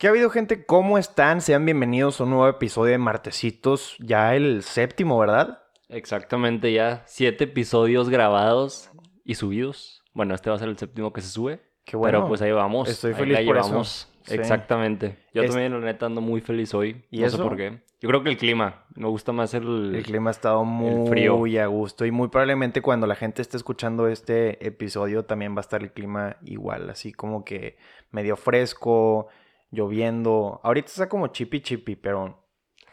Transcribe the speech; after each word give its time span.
¿Qué 0.00 0.06
ha 0.06 0.10
habido, 0.10 0.30
gente? 0.30 0.64
¿Cómo 0.64 0.96
están? 0.96 1.42
Sean 1.42 1.66
bienvenidos 1.66 2.20
a 2.20 2.24
un 2.24 2.30
nuevo 2.30 2.48
episodio 2.48 2.92
de 2.92 2.96
Martesitos, 2.96 3.96
ya 3.98 4.34
el 4.34 4.62
séptimo, 4.62 5.18
¿verdad? 5.18 5.62
Exactamente, 5.90 6.72
ya 6.72 7.02
siete 7.04 7.44
episodios 7.44 8.08
grabados 8.08 8.90
y 9.26 9.34
subidos. 9.34 10.02
Bueno, 10.14 10.34
este 10.34 10.48
va 10.48 10.56
a 10.56 10.58
ser 10.58 10.70
el 10.70 10.78
séptimo 10.78 11.12
que 11.12 11.20
se 11.20 11.28
sube. 11.28 11.60
Qué 11.84 11.98
bueno. 11.98 12.16
Pero 12.20 12.28
pues 12.28 12.40
ahí 12.40 12.50
vamos. 12.50 12.88
Estoy 12.88 13.12
ahí 13.12 13.18
feliz 13.18 13.38
la 13.40 13.44
por 13.44 13.56
eso. 13.58 13.66
llevamos. 13.66 14.08
Exactamente. 14.26 15.18
Yo 15.34 15.42
Es- 15.42 15.50
también, 15.50 15.72
la 15.72 15.80
neta, 15.80 16.06
ando 16.06 16.22
muy 16.22 16.40
feliz 16.40 16.72
hoy. 16.72 17.04
¿Y 17.10 17.20
no 17.20 17.26
eso? 17.26 17.36
sé 17.36 17.42
por 17.42 17.58
qué. 17.58 17.82
Yo 18.00 18.08
creo 18.08 18.22
que 18.22 18.30
el 18.30 18.38
clima. 18.38 18.86
Me 18.94 19.06
gusta 19.06 19.32
más 19.32 19.52
el... 19.52 19.94
El 19.94 20.02
clima 20.02 20.30
ha 20.30 20.32
estado 20.32 20.64
muy 20.64 21.10
frío. 21.10 21.62
a 21.62 21.66
gusto 21.66 22.06
y 22.06 22.10
muy 22.10 22.28
probablemente 22.28 22.80
cuando 22.80 23.06
la 23.06 23.16
gente 23.16 23.42
esté 23.42 23.58
escuchando 23.58 24.08
este 24.08 24.66
episodio 24.66 25.26
también 25.26 25.54
va 25.54 25.58
a 25.58 25.60
estar 25.60 25.82
el 25.82 25.92
clima 25.92 26.38
igual, 26.42 26.88
así 26.88 27.12
como 27.12 27.44
que 27.44 27.76
medio 28.10 28.36
fresco, 28.36 29.28
lloviendo. 29.70 30.60
Ahorita 30.62 30.88
está 30.88 31.08
como 31.08 31.28
chipi 31.28 31.60
chipi, 31.60 31.96
pero 31.96 32.44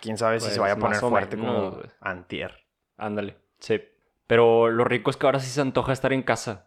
quién 0.02 0.18
sabe 0.18 0.40
si 0.40 0.46
Pues, 0.46 0.54
se 0.56 0.60
vaya 0.60 0.74
a 0.74 0.76
más 0.78 1.00
poner 1.00 1.00
fuerte 1.10 1.38
menos, 1.38 1.76
como 1.76 1.84
antier. 2.02 2.66
Ándale. 2.98 3.38
Sí. 3.60 3.82
Pero 4.28 4.70
lo 4.70 4.84
rico 4.84 5.10
es 5.10 5.18
que 5.18 5.26
ahora 5.26 5.40
sí 5.40 5.48
se 5.50 5.62
antoja 5.62 5.94
estar 5.94 6.12
en 6.14 6.24
casa. 6.24 6.66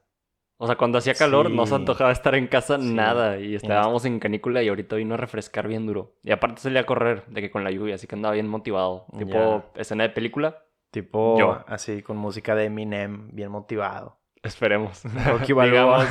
O 0.63 0.67
sea, 0.67 0.77
cuando 0.77 0.99
hacía 0.99 1.15
calor 1.15 1.51
no 1.51 1.65
se 1.65 1.71
Sí. 1.71 1.75
antojaba 1.77 2.13
estar 2.13 2.35
en 2.35 2.47
casa 2.47 2.79
Sí. 2.79 2.93
nada. 2.93 3.39
Y 3.39 3.55
estábamos 3.55 4.05
en 4.05 4.19
canícula 4.21 4.63
y 4.63 4.69
ahorita 4.69 4.97
vino 4.97 5.15
a 5.15 5.17
refrescar 5.17 5.67
bien 5.69 5.87
duro. 5.87 6.17
Y 6.23 6.33
aparte 6.33 6.61
salí 6.61 6.77
a 6.79 6.85
correr 6.85 7.25
de 7.29 7.41
que 7.41 7.51
con 7.51 7.65
la 7.65 7.71
lluvia, 7.71 7.95
así 7.95 8.07
que 8.07 8.15
andaba 8.15 8.35
bien 8.35 8.49
motivado. 8.49 9.07
Tipo 9.19 9.65
escena 9.75 10.05
de 10.05 10.11
película. 10.11 10.65
Tipo 10.91 11.39
Yo. 11.39 11.65
así 11.67 12.03
con 12.03 12.17
música 12.17 12.55
de 12.55 12.65
Eminem, 12.67 13.31
bien 13.35 13.51
motivado. 13.51 14.19
Esperemos. 14.43 15.03
Digamos. 15.47 16.07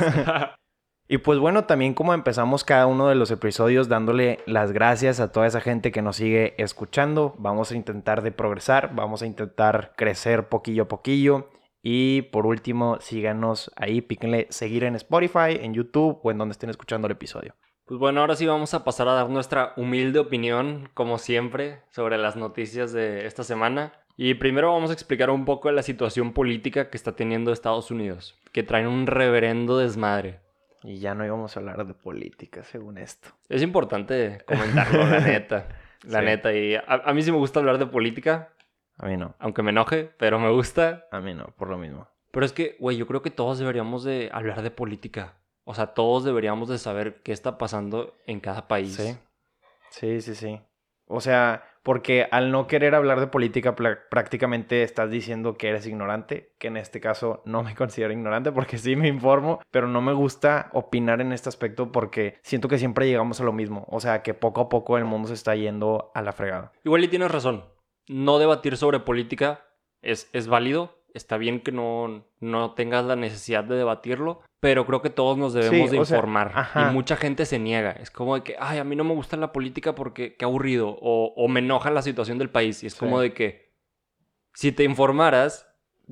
Y 1.12 1.18
pues 1.18 1.40
bueno, 1.40 1.64
también 1.64 1.92
como 1.92 2.14
empezamos 2.14 2.62
cada 2.62 2.86
uno 2.86 3.08
de 3.08 3.16
los 3.16 3.32
episodios 3.32 3.88
dándole 3.88 4.38
las 4.46 4.70
gracias 4.70 5.18
a 5.18 5.32
toda 5.32 5.48
esa 5.48 5.60
gente 5.60 5.90
que 5.90 6.02
nos 6.02 6.14
sigue 6.14 6.54
escuchando, 6.56 7.34
vamos 7.36 7.72
a 7.72 7.74
intentar 7.74 8.22
de 8.22 8.30
progresar, 8.30 8.94
vamos 8.94 9.20
a 9.20 9.26
intentar 9.26 9.92
crecer 9.96 10.48
poquillo 10.48 10.84
a 10.84 10.88
poquillo. 10.88 11.50
Y 11.82 12.22
por 12.30 12.46
último, 12.46 12.98
síganos 13.00 13.72
ahí, 13.74 14.02
píquenle 14.02 14.46
seguir 14.50 14.84
en 14.84 14.94
Spotify, 14.94 15.58
en 15.60 15.74
YouTube 15.74 16.20
o 16.22 16.30
en 16.30 16.38
donde 16.38 16.52
estén 16.52 16.70
escuchando 16.70 17.08
el 17.08 17.12
episodio. 17.14 17.56
Pues 17.86 17.98
bueno, 17.98 18.20
ahora 18.20 18.36
sí 18.36 18.46
vamos 18.46 18.72
a 18.74 18.84
pasar 18.84 19.08
a 19.08 19.14
dar 19.14 19.30
nuestra 19.30 19.72
humilde 19.76 20.20
opinión, 20.20 20.90
como 20.94 21.18
siempre, 21.18 21.80
sobre 21.90 22.18
las 22.18 22.36
noticias 22.36 22.92
de 22.92 23.26
esta 23.26 23.42
semana. 23.42 23.94
Y 24.16 24.34
primero 24.34 24.72
vamos 24.72 24.90
a 24.90 24.92
explicar 24.92 25.30
un 25.30 25.44
poco 25.44 25.70
de 25.70 25.74
la 25.74 25.82
situación 25.82 26.32
política 26.32 26.88
que 26.88 26.96
está 26.96 27.16
teniendo 27.16 27.52
Estados 27.52 27.90
Unidos, 27.90 28.38
que 28.52 28.62
traen 28.62 28.86
un 28.86 29.08
reverendo 29.08 29.76
desmadre. 29.76 30.38
Y 30.82 30.98
ya 30.98 31.14
no 31.14 31.24
íbamos 31.26 31.56
a 31.56 31.60
hablar 31.60 31.86
de 31.86 31.94
política, 31.94 32.62
según 32.64 32.96
esto. 32.98 33.28
Es 33.48 33.62
importante 33.62 34.42
comentarlo, 34.46 35.04
la 35.06 35.20
neta. 35.20 35.68
La 36.04 36.20
Sí. 36.20 36.24
neta. 36.24 36.52
Y 36.54 36.74
a, 36.74 36.82
a 36.86 37.12
mí 37.12 37.22
sí 37.22 37.30
me 37.30 37.36
gusta 37.38 37.60
hablar 37.60 37.76
de 37.78 37.86
política, 37.86 38.48
A 38.98 39.06
mí 39.06 39.16
no, 39.16 39.34
aunque 39.38 39.62
me 39.62 39.70
enoje, 39.70 40.10
pero 40.18 40.38
me 40.38 40.50
gusta. 40.50 41.06
a 41.10 41.20
mí 41.20 41.34
no, 41.34 41.46
por 41.56 41.68
lo 41.68 41.76
mismo. 41.78 42.08
Pero 42.30 42.46
es 42.46 42.52
que, 42.52 42.76
güey, 42.80 42.96
yo 42.96 43.06
creo 43.06 43.22
que 43.22 43.30
todos 43.30 43.58
deberíamos 43.58 44.04
de 44.04 44.30
hablar 44.32 44.62
de 44.62 44.70
política. 44.70 45.34
O 45.64 45.74
sea, 45.74 45.88
todos 45.88 46.24
deberíamos 46.24 46.68
de 46.68 46.78
saber 46.78 47.20
qué 47.22 47.32
está 47.32 47.58
pasando 47.58 48.14
en 48.26 48.40
cada 48.40 48.66
país. 48.68 48.94
Sí. 48.96 49.16
Sí, 49.90 50.20
sí, 50.22 50.34
sí. 50.34 50.60
O 51.06 51.20
sea, 51.20 51.64
porque 51.82 52.26
al 52.30 52.50
no 52.50 52.66
querer 52.66 52.94
hablar 52.94 53.20
de 53.20 53.26
política 53.26 53.74
prácticamente 53.74 54.82
estás 54.82 55.10
diciendo 55.10 55.56
que 55.56 55.68
eres 55.68 55.86
ignorante, 55.86 56.54
que 56.58 56.68
en 56.68 56.76
este 56.76 57.00
caso 57.00 57.42
no 57.44 57.62
me 57.62 57.74
considero 57.76 58.12
ignorante 58.12 58.52
porque 58.52 58.78
sí 58.78 58.96
me 58.96 59.08
informo, 59.08 59.60
pero 59.70 59.88
no 59.88 60.00
me 60.02 60.12
gusta 60.12 60.70
opinar 60.72 61.20
en 61.20 61.32
este 61.32 61.48
aspecto 61.48 61.92
porque 61.92 62.38
siento 62.42 62.68
que 62.68 62.78
siempre 62.78 63.08
llegamos 63.08 63.40
a 63.40 63.44
lo 63.44 63.52
mismo. 63.52 63.86
O 63.88 64.00
sea, 64.00 64.22
que 64.22 64.34
poco 64.34 64.60
a 64.60 64.68
poco 64.68 64.98
el 64.98 65.04
mundo 65.04 65.28
se 65.28 65.34
está 65.34 65.54
yendo 65.54 66.10
a 66.14 66.22
la 66.22 66.32
fregada. 66.32 66.72
Igual 66.84 67.04
y 67.04 67.08
tienes 67.08 67.30
razón. 67.30 67.64
No 68.08 68.38
debatir 68.38 68.76
sobre 68.76 69.00
política 69.00 69.64
es, 70.02 70.28
es 70.32 70.48
válido. 70.48 70.98
Está 71.14 71.38
bien 71.38 71.60
que 71.60 71.72
no, 71.72 72.24
no 72.38 72.74
tengas 72.74 73.04
la 73.04 73.16
necesidad 73.16 73.64
de 73.64 73.74
debatirlo, 73.74 74.42
pero 74.60 74.86
creo 74.86 75.00
que 75.00 75.10
todos 75.10 75.38
nos 75.38 75.54
debemos 75.54 75.90
Sí, 75.90 75.96
de 75.96 76.04
sea, 76.04 76.16
informar. 76.18 76.52
Y 76.76 76.92
mucha 76.92 77.16
gente 77.16 77.46
se 77.46 77.58
niega. 77.58 77.92
Es 77.92 78.10
como 78.10 78.34
de 78.34 78.42
que, 78.42 78.56
ay, 78.60 78.78
a 78.78 78.84
mí 78.84 78.94
no 78.94 79.04
me 79.04 79.14
gusta 79.14 79.36
la 79.38 79.52
política 79.52 79.94
porque 79.94 80.36
qué 80.36 80.44
aburrido. 80.44 80.90
O, 81.00 81.32
o 81.34 81.48
me 81.48 81.60
enoja 81.60 81.90
la 81.90 82.02
situación 82.02 82.36
del 82.38 82.50
país. 82.50 82.82
Y 82.82 82.86
es 82.86 82.92
Sí. 82.92 82.98
como 82.98 83.20
de 83.20 83.32
que, 83.32 83.72
si 84.52 84.70
te 84.72 84.84
informaras, 84.84 85.66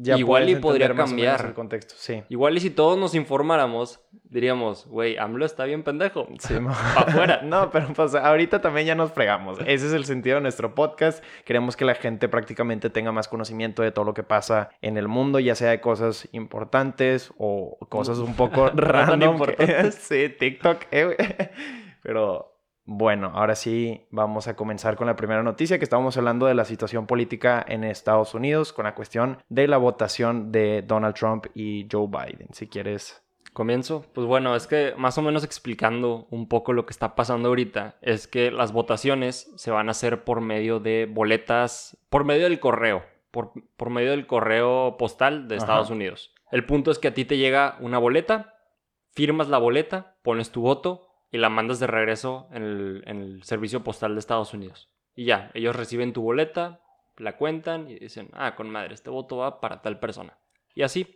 Igual 0.05 0.49
y 0.49 0.57
podría 0.57 0.95
cambiar. 0.95 1.45
el 1.47 1.55
contexto, 1.55 1.95
sí. 1.97 2.23
igual 2.29 2.57
y 2.57 2.61
si 2.61 2.71
todos 2.71 2.97
nos 2.99 3.15
informáramos, 3.15 4.01
diríamos, 4.25 4.87
güey, 4.87 5.17
AMLO 5.17 5.45
está 5.45 5.65
bien 5.65 5.83
pendejo. 5.83 6.29
Sí, 6.39 6.55
afuera. 6.97 7.41
no, 7.45 7.71
pero 7.71 7.89
pues 7.95 8.15
ahorita 8.15 8.61
también 8.61 8.87
ya 8.87 8.95
nos 8.95 9.13
fregamos. 9.13 9.59
Ese 9.67 9.87
es 9.87 9.93
el 9.93 10.05
sentido 10.05 10.37
de 10.37 10.43
nuestro 10.43 10.75
podcast. 10.75 11.25
Queremos 11.45 11.77
que 11.77 11.85
la 11.85 11.95
gente 11.95 12.29
prácticamente 12.29 12.91
tenga 12.91 13.11
más 13.13 13.29
conocimiento 13.29 13.83
de 13.83 13.91
todo 13.91 14.05
lo 14.05 14.15
que 14.15 14.23
pasa 14.23 14.71
en 14.83 14.99
el 14.99 15.09
mundo, 15.09 15.39
ya 15.41 15.55
sea 15.55 15.71
de 15.71 15.81
cosas 15.81 16.29
importantes 16.33 17.33
o 17.39 17.79
cosas 17.89 18.19
un 18.19 18.35
poco 18.35 18.69
random. 18.75 19.19
que- 19.21 19.27
importantes. 19.53 19.95
sí, 19.97 20.29
TikTok. 20.39 20.83
eh. 20.91 21.51
Pero 22.03 22.58
bueno, 22.91 23.33
ahora 23.35 23.55
sí 23.55 24.07
vamos 24.11 24.49
a 24.49 24.57
comenzar 24.57 24.97
con 24.97 25.07
la 25.07 25.15
primera 25.15 25.43
noticia 25.43 25.77
que 25.77 25.85
estábamos 25.85 26.17
hablando 26.17 26.47
de 26.47 26.55
la 26.55 26.65
situación 26.65 27.07
política 27.07 27.63
en 27.69 27.85
Estados 27.85 28.33
Unidos 28.33 28.73
con 28.73 28.87
la 28.87 28.95
cuestión 28.95 29.43
de 29.51 29.69
la 29.69 29.77
votación 29.77 30.51
de 30.53 30.81
Donald 30.81 31.15
Trump 31.15 31.49
y 31.53 31.87
Joe 31.93 32.07
Biden. 32.07 32.49
Si 32.53 32.67
quieres 32.67 33.23
Comienzo. 33.53 34.07
Pues 34.15 34.27
bueno, 34.27 34.57
es 34.57 34.67
que 34.67 34.95
más 34.97 35.19
o 35.19 35.23
menos 35.23 35.45
explicando 35.45 36.29
un 36.31 36.49
poco 36.49 36.73
lo 36.73 36.87
que 36.87 36.93
está 36.93 37.15
pasando 37.15 37.49
ahorita, 37.49 37.99
es 38.01 38.27
que 38.27 38.51
las 38.51 38.73
votaciones 38.73 39.53
se 39.57 39.71
van 39.71 39.89
a 39.89 39.91
hacer 39.91 40.25
por 40.25 40.41
medio 40.41 40.81
de 40.81 41.07
boletas, 41.11 41.99
por 42.09 42.25
medio 42.25 42.45
del 42.45 42.59
correo, 42.59 43.05
por, 43.31 43.53
por 43.77 43.91
medio 43.91 44.13
del 44.13 44.27
correo 44.27 44.97
postal 44.97 45.47
de 45.47 45.57
Ajá. 45.57 45.65
Estados 45.65 45.91
Unidos. 45.91 46.33
El 46.53 46.65
punto 46.65 46.91
es 46.91 46.99
que 46.99 47.09
a 47.09 47.15
ti 47.15 47.27
te 47.27 47.37
llega 47.37 47.77
una 47.81 47.99
boleta, 47.99 48.55
firmas 49.11 49.49
la 49.49 49.59
boleta, 49.59 50.17
pones 50.23 50.51
tu 50.53 50.63
voto 50.63 51.08
y 51.31 51.39
la 51.39 51.49
mandas 51.49 51.81
de 51.81 51.87
regreso 51.87 52.49
en 52.53 52.63
el, 52.63 53.03
en 53.07 53.21
el 53.21 53.43
servicio 53.43 53.85
postal 53.85 54.15
de 54.15 54.21
Estados 54.21 54.55
Unidos. 54.55 54.91
Y 55.15 55.25
ya, 55.25 55.51
ellos 55.55 55.75
reciben 55.75 56.13
tu 56.13 56.23
boleta, 56.23 56.81
la 57.17 57.37
cuentan 57.37 57.91
y 57.91 57.99
dicen, 57.99 58.31
ah, 58.33 58.55
con 58.55 58.71
madre, 58.71 58.95
este 58.95 59.11
voto 59.11 59.39
va 59.39 59.61
para 59.61 59.83
tal 59.83 59.99
persona. 59.99 60.39
Y 60.75 60.83
así. 60.83 61.15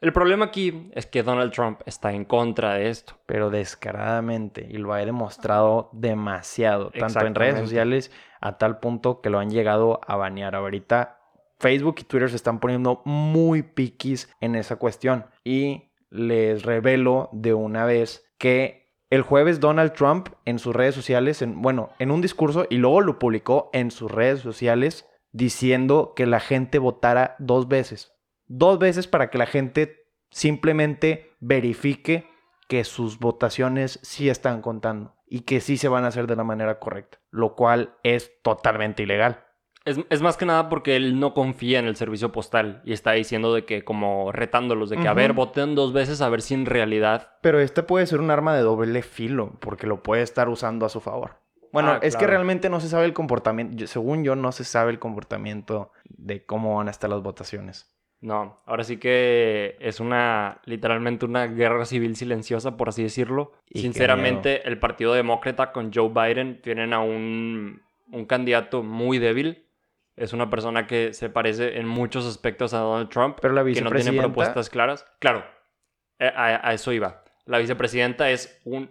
El 0.00 0.12
problema 0.12 0.46
aquí 0.46 0.90
es 0.94 1.06
que 1.06 1.22
Donald 1.22 1.52
Trump 1.52 1.80
está 1.86 2.12
en 2.12 2.24
contra 2.24 2.74
de 2.74 2.88
esto. 2.88 3.20
pero 3.24 3.50
descaradamente 3.50 4.66
y 4.68 4.78
lo 4.78 4.92
ha 4.92 4.98
demostrado 4.98 5.90
demasiado, 5.92 6.90
tanto 6.90 7.24
en 7.24 7.36
redes 7.36 7.60
sociales 7.60 8.10
a 8.40 8.58
tal 8.58 8.80
punto 8.80 9.20
que 9.20 9.30
lo 9.30 9.38
han 9.38 9.50
llegado 9.50 10.00
a 10.04 10.16
banear. 10.16 10.56
Ahorita 10.56 11.20
Facebook 11.60 11.96
y 12.00 12.04
Twitter 12.04 12.30
se 12.30 12.36
están 12.36 12.58
poniendo 12.58 13.02
muy 13.04 13.62
piquis 13.62 14.28
en 14.40 14.56
esa 14.56 14.76
cuestión 14.76 15.26
y 15.44 15.92
les 16.10 16.64
revelo 16.64 17.28
de 17.32 17.54
una 17.54 17.84
vez 17.84 18.28
que 18.38 18.81
el 19.12 19.20
jueves 19.20 19.60
Donald 19.60 19.92
Trump 19.92 20.30
en 20.46 20.58
sus 20.58 20.74
redes 20.74 20.94
sociales, 20.94 21.42
en, 21.42 21.60
bueno, 21.60 21.90
en 21.98 22.10
un 22.10 22.22
discurso 22.22 22.64
y 22.70 22.78
luego 22.78 23.02
lo 23.02 23.18
publicó 23.18 23.68
en 23.74 23.90
sus 23.90 24.10
redes 24.10 24.40
sociales 24.40 25.06
diciendo 25.32 26.14
que 26.16 26.24
la 26.24 26.40
gente 26.40 26.78
votara 26.78 27.36
dos 27.38 27.68
veces. 27.68 28.14
Dos 28.46 28.78
veces 28.78 29.06
para 29.06 29.28
que 29.28 29.36
la 29.36 29.44
gente 29.44 30.06
simplemente 30.30 31.36
verifique 31.40 32.26
que 32.68 32.84
sus 32.84 33.18
votaciones 33.18 34.00
sí 34.02 34.30
están 34.30 34.62
contando 34.62 35.14
y 35.26 35.40
que 35.40 35.60
sí 35.60 35.76
se 35.76 35.88
van 35.88 36.04
a 36.04 36.08
hacer 36.08 36.26
de 36.26 36.36
la 36.36 36.44
manera 36.44 36.78
correcta, 36.78 37.18
lo 37.30 37.54
cual 37.54 37.94
es 38.02 38.32
totalmente 38.40 39.02
ilegal. 39.02 39.44
Es, 39.84 39.98
es 40.10 40.22
más 40.22 40.36
que 40.36 40.46
nada 40.46 40.68
porque 40.68 40.94
él 40.96 41.18
no 41.18 41.34
confía 41.34 41.78
en 41.80 41.86
el 41.86 41.96
servicio 41.96 42.30
postal 42.30 42.82
y 42.84 42.92
está 42.92 43.12
diciendo 43.12 43.52
de 43.52 43.64
que 43.64 43.84
como 43.84 44.30
retándolos 44.32 44.90
de 44.90 44.96
que 44.96 45.08
a 45.08 45.14
ver, 45.14 45.32
voten 45.32 45.74
dos 45.74 45.92
veces 45.92 46.20
a 46.20 46.28
ver 46.28 46.40
si 46.42 46.54
en 46.54 46.66
realidad... 46.66 47.30
Pero 47.40 47.58
este 47.60 47.82
puede 47.82 48.06
ser 48.06 48.20
un 48.20 48.30
arma 48.30 48.54
de 48.54 48.62
doble 48.62 49.02
filo 49.02 49.52
porque 49.60 49.86
lo 49.88 50.02
puede 50.02 50.22
estar 50.22 50.48
usando 50.48 50.86
a 50.86 50.88
su 50.88 51.00
favor. 51.00 51.36
Bueno, 51.72 51.92
Ah, 51.92 51.98
es 52.02 52.16
que 52.16 52.26
realmente 52.26 52.68
no 52.70 52.80
se 52.80 52.88
sabe 52.88 53.06
el 53.06 53.12
comportamiento, 53.12 53.76
yo- 53.76 53.86
según 53.86 54.22
yo 54.24 54.36
no 54.36 54.52
se 54.52 54.62
sabe 54.64 54.90
el 54.92 54.98
comportamiento 54.98 55.90
de 56.04 56.44
cómo 56.44 56.76
van 56.76 56.88
a 56.88 56.90
estar 56.90 57.08
las 57.10 57.22
votaciones. 57.22 57.88
No, 58.20 58.60
ahora 58.66 58.84
sí 58.84 58.98
que 58.98 59.76
es 59.80 59.98
una, 59.98 60.60
literalmente 60.64 61.24
una 61.24 61.46
guerra 61.48 61.84
civil 61.86 62.14
silenciosa, 62.14 62.76
por 62.76 62.88
así 62.90 63.02
decirlo. 63.02 63.50
Y 63.68 63.80
Sinceramente, 63.80 64.68
el 64.68 64.78
Partido 64.78 65.12
Demócrata 65.14 65.72
con 65.72 65.90
Joe 65.92 66.08
Biden 66.10 66.60
tienen 66.62 66.92
a 66.92 67.00
un, 67.00 67.82
un 68.12 68.24
candidato 68.26 68.84
muy 68.84 69.18
débil. 69.18 69.66
Es 70.16 70.32
una 70.32 70.50
persona 70.50 70.86
que 70.86 71.14
se 71.14 71.30
parece 71.30 71.78
en 71.78 71.86
muchos 71.86 72.26
aspectos 72.26 72.74
a 72.74 72.78
Donald 72.78 73.08
Trump. 73.08 73.38
Pero 73.40 73.54
la 73.54 73.64
que 73.64 73.80
no 73.80 73.90
tiene 73.90 74.18
propuestas 74.18 74.68
claras. 74.68 75.06
Claro, 75.18 75.44
eh, 76.18 76.30
a, 76.34 76.68
a 76.68 76.74
eso 76.74 76.92
iba. 76.92 77.24
La 77.46 77.58
vicepresidenta 77.58 78.30
es 78.30 78.60
un 78.64 78.90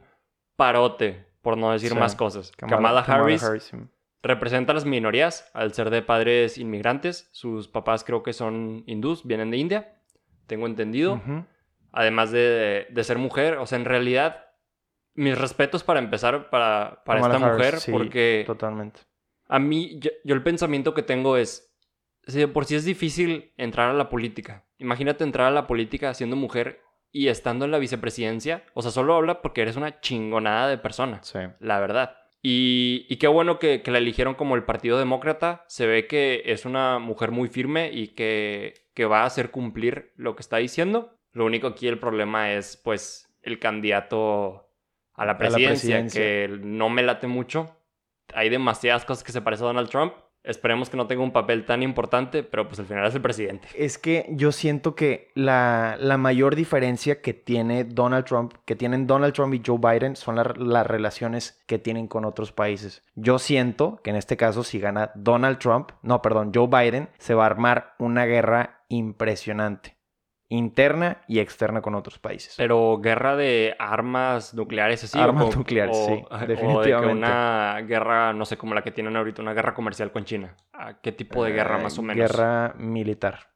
parote, 0.55 1.25
por 1.41 1.57
no 1.57 1.71
decir 1.71 1.89
Sí. 1.91 1.95
más 1.97 2.15
cosas. 2.15 2.51
Kamala, 2.51 3.01
Harris 3.01 3.41
sí. 3.59 3.77
representa 4.23 4.71
a 4.71 4.75
las 4.75 4.85
minorías 4.85 5.49
al 5.53 5.73
ser 5.73 5.89
de 5.89 6.01
padres 6.01 6.57
inmigrantes. 6.57 7.29
Sus 7.31 7.67
papás 7.67 8.03
creo 8.03 8.23
que 8.23 8.33
son 8.33 8.83
hindús, 8.87 9.25
vienen 9.25 9.51
de 9.51 9.57
India, 9.57 9.93
tengo 10.47 10.65
entendido. 10.67 11.21
Además 11.93 12.31
de, 12.31 12.87
de 12.89 13.03
ser 13.03 13.17
mujer, 13.17 13.57
o 13.57 13.65
sea, 13.65 13.77
en 13.77 13.85
realidad 13.85 14.45
mis 15.13 15.37
respetos 15.37 15.83
para 15.83 15.99
empezar 15.99 16.49
para, 16.49 17.03
para 17.05 17.19
esta 17.19 17.35
Harris, 17.35 17.51
mujer, 17.53 17.79
sí, 17.79 17.91
porque 17.91 18.43
Totalmente. 18.47 19.01
A 19.51 19.59
mí, 19.59 19.99
yo, 19.99 20.09
yo 20.23 20.33
el 20.33 20.43
pensamiento 20.43 20.93
que 20.93 21.03
tengo 21.03 21.37
es, 21.37 21.71
si 22.25 22.39
de 22.39 22.47
por 22.47 22.65
sí 22.65 22.75
es 22.75 22.85
difícil 22.85 23.51
entrar 23.57 23.89
a 23.89 23.93
la 23.93 24.09
política, 24.09 24.65
imagínate 24.77 25.23
entrar 25.23 25.47
a 25.47 25.51
la 25.51 25.67
política 25.67 26.13
siendo 26.13 26.35
mujer 26.35 26.81
y 27.11 27.27
estando 27.27 27.65
en 27.65 27.71
la 27.71 27.77
vicepresidencia, 27.79 28.63
o 28.73 28.81
sea, 28.81 28.91
solo 28.91 29.13
habla 29.15 29.41
porque 29.41 29.61
eres 29.61 29.75
una 29.75 29.99
chingonada 29.99 30.67
de 30.69 30.77
persona, 30.77 31.21
Sí. 31.23 31.39
la 31.59 31.79
verdad. 31.79 32.15
Y, 32.43 33.05
y 33.09 33.17
qué 33.17 33.27
bueno 33.27 33.59
que, 33.59 33.81
que 33.83 33.91
la 33.91 33.99
eligieron 33.99 34.33
como 34.35 34.55
el 34.55 34.63
Partido 34.63 34.97
Demócrata, 34.97 35.63
se 35.67 35.85
ve 35.85 36.07
que 36.07 36.41
es 36.45 36.65
una 36.65 36.97
mujer 36.97 37.29
muy 37.31 37.49
firme 37.49 37.91
y 37.93 38.09
que, 38.15 38.73
que 38.95 39.05
va 39.05 39.21
a 39.21 39.25
hacer 39.25 39.51
cumplir 39.51 40.13
lo 40.15 40.35
que 40.35 40.41
está 40.41 40.57
diciendo. 40.57 41.17
Lo 41.33 41.45
único 41.45 41.67
aquí 41.67 41.87
el 41.87 41.99
problema 41.99 42.53
es, 42.53 42.77
pues, 42.77 43.31
el 43.43 43.59
candidato 43.59 44.69
a 45.13 45.25
la 45.25 45.33
la 45.33 45.37
presidencia, 45.37 45.99
presidencia. 45.99 46.21
que 46.21 46.47
no 46.65 46.89
me 46.89 47.03
late 47.03 47.27
mucho. 47.27 47.77
Hay 48.35 48.49
demasiadas 48.49 49.05
cosas 49.05 49.23
que 49.23 49.31
se 49.31 49.41
parecen 49.41 49.65
a 49.65 49.67
Donald 49.69 49.89
Trump. 49.89 50.13
Esperemos 50.43 50.89
que 50.89 50.97
no 50.97 51.05
tenga 51.05 51.21
un 51.21 51.31
papel 51.31 51.65
tan 51.67 51.83
importante, 51.83 52.41
pero 52.41 52.67
pues 52.67 52.79
al 52.79 52.87
final 52.87 53.05
es 53.05 53.13
el 53.13 53.21
presidente. 53.21 53.67
Es 53.75 53.99
que 53.99 54.25
yo 54.31 54.51
siento 54.51 54.95
que 54.95 55.29
la, 55.35 55.97
la 55.99 56.17
mayor 56.17 56.55
diferencia 56.55 57.21
que 57.21 57.35
tiene 57.35 57.83
Donald 57.83 58.25
Trump, 58.25 58.55
que 58.65 58.75
tienen 58.75 59.05
Donald 59.05 59.33
Trump 59.35 59.53
y 59.53 59.61
Joe 59.63 59.77
Biden, 59.77 60.15
son 60.15 60.37
la- 60.37 60.55
las 60.57 60.87
relaciones 60.87 61.61
que 61.67 61.77
tienen 61.77 62.07
con 62.07 62.25
otros 62.25 62.51
países. 62.51 63.03
Yo 63.13 63.37
siento 63.37 64.01
que 64.03 64.09
en 64.09 64.15
este 64.15 64.35
caso, 64.35 64.63
si 64.63 64.79
gana 64.79 65.11
Donald 65.13 65.59
Trump, 65.59 65.91
no, 66.01 66.23
perdón, 66.23 66.51
Joe 66.55 66.65
Biden, 66.67 67.09
se 67.19 67.35
va 67.35 67.43
a 67.43 67.45
armar 67.45 67.93
una 67.99 68.25
guerra 68.25 68.83
impresionante, 68.89 69.95
interna 70.51 71.21
y 71.27 71.39
externa 71.39 71.81
con 71.81 71.95
otros 71.95 72.19
países. 72.19 72.55
Pero 72.57 72.99
guerra 73.01 73.35
de 73.35 73.75
armas 73.79 74.53
nucleares 74.53 75.03
así. 75.03 75.17
Armas 75.19 75.45
o 75.55 75.57
nucleares, 75.57 75.95
o- 75.97 76.05
sí, 76.05 76.23
o 76.29 76.37
de 76.37 76.45
que 76.45 76.47
definitivamente. 76.47 77.11
una 77.11 77.81
guerra, 77.87 78.33
no 78.33 78.45
sé, 78.45 78.57
como 78.57 78.75
la 78.75 78.81
que 78.81 78.91
tienen 78.91 79.15
ahorita, 79.15 79.41
una 79.41 79.53
guerra 79.53 79.73
comercial 79.73 80.11
con 80.11 80.25
China. 80.25 80.55
¿A 80.73 80.99
qué 81.01 81.11
tipo 81.13 81.43
de 81.45 81.51
guerra 81.53 81.79
Eh, 81.79 81.83
más 81.83 81.97
o 81.97 82.01
menos? 82.01 82.17
Guerra 82.31 82.73
militar, 82.77 83.51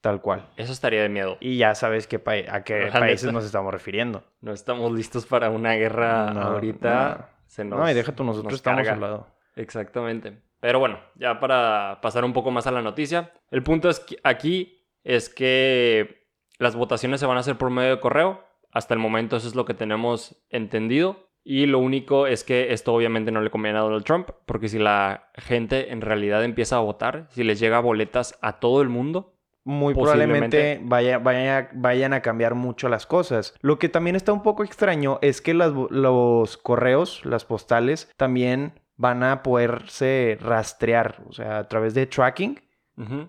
tal 0.00 0.20
cual. 0.20 0.48
Eso 0.56 0.72
estaría 0.72 1.02
de 1.02 1.08
miedo. 1.08 1.36
Y 1.40 1.56
ya 1.58 1.74
sabes 1.74 2.06
qué 2.06 2.16
a 2.50 2.62
qué 2.62 2.90
La 2.94 3.00
países 3.00 3.24
neta. 3.24 3.32
nos 3.32 3.44
estamos 3.44 3.72
refiriendo. 3.72 4.22
No 4.40 4.52
estamos 4.52 4.92
listos 4.92 5.26
para 5.26 5.50
una 5.50 5.72
guerra 5.74 6.32
No, 6.32 6.40
ahorita. 6.42 7.30
Se 7.46 7.64
nos, 7.64 7.78
no, 7.78 7.90
y 7.90 7.94
deja 7.94 8.12
tú, 8.12 8.24
nosotros 8.24 8.52
nos 8.52 8.58
estamos 8.60 8.78
carga. 8.78 8.92
al 8.94 9.00
lado. 9.00 9.26
Exactamente. 9.56 10.38
Pero 10.60 10.78
bueno, 10.78 10.98
ya 11.16 11.38
para 11.40 11.98
pasar 12.00 12.24
un 12.24 12.32
poco 12.32 12.50
más 12.50 12.66
a 12.66 12.70
la 12.72 12.82
noticia. 12.82 13.32
El 13.50 13.62
punto 13.62 13.90
es 13.90 14.00
que 14.00 14.16
aquí 14.24 14.83
es 15.04 15.28
que 15.28 16.26
las 16.58 16.74
votaciones 16.76 17.20
se 17.20 17.26
van 17.26 17.36
a 17.36 17.40
hacer 17.40 17.56
por 17.56 17.70
medio 17.70 17.90
de 17.90 18.00
correo. 18.00 18.42
Hasta 18.72 18.94
el 18.94 19.00
momento 19.00 19.36
eso 19.36 19.46
es 19.46 19.54
lo 19.54 19.64
que 19.64 19.74
tenemos 19.74 20.42
entendido. 20.50 21.28
Y 21.44 21.66
lo 21.66 21.78
único 21.78 22.26
es 22.26 22.42
que 22.42 22.72
esto 22.72 22.94
obviamente 22.94 23.30
no 23.30 23.42
le 23.42 23.50
conviene 23.50 23.78
a 23.78 23.82
Donald 23.82 24.04
Trump, 24.04 24.30
porque 24.46 24.68
si 24.68 24.78
la 24.78 25.30
gente 25.34 25.92
en 25.92 26.00
realidad 26.00 26.42
empieza 26.42 26.76
a 26.76 26.80
votar, 26.80 27.26
si 27.30 27.44
les 27.44 27.60
llega 27.60 27.80
boletas 27.80 28.38
a 28.40 28.60
todo 28.60 28.80
el 28.80 28.88
mundo, 28.88 29.34
muy 29.62 29.92
probablemente 29.94 30.80
vaya, 30.84 31.18
vaya- 31.18 31.68
vayan 31.74 32.14
a 32.14 32.22
cambiar 32.22 32.54
mucho 32.54 32.88
las 32.88 33.04
cosas. 33.06 33.54
Lo 33.60 33.78
que 33.78 33.90
también 33.90 34.16
está 34.16 34.32
un 34.32 34.42
poco 34.42 34.64
extraño 34.64 35.18
es 35.20 35.42
que 35.42 35.52
las 35.52 35.72
los 35.90 36.56
correos, 36.56 37.20
las 37.26 37.44
postales, 37.44 38.10
también 38.16 38.80
van 38.96 39.22
a 39.22 39.42
poderse 39.42 40.38
rastrear, 40.40 41.22
o 41.28 41.32
sea, 41.32 41.58
a 41.58 41.68
través 41.68 41.92
de 41.94 42.06
tracking. 42.06 42.60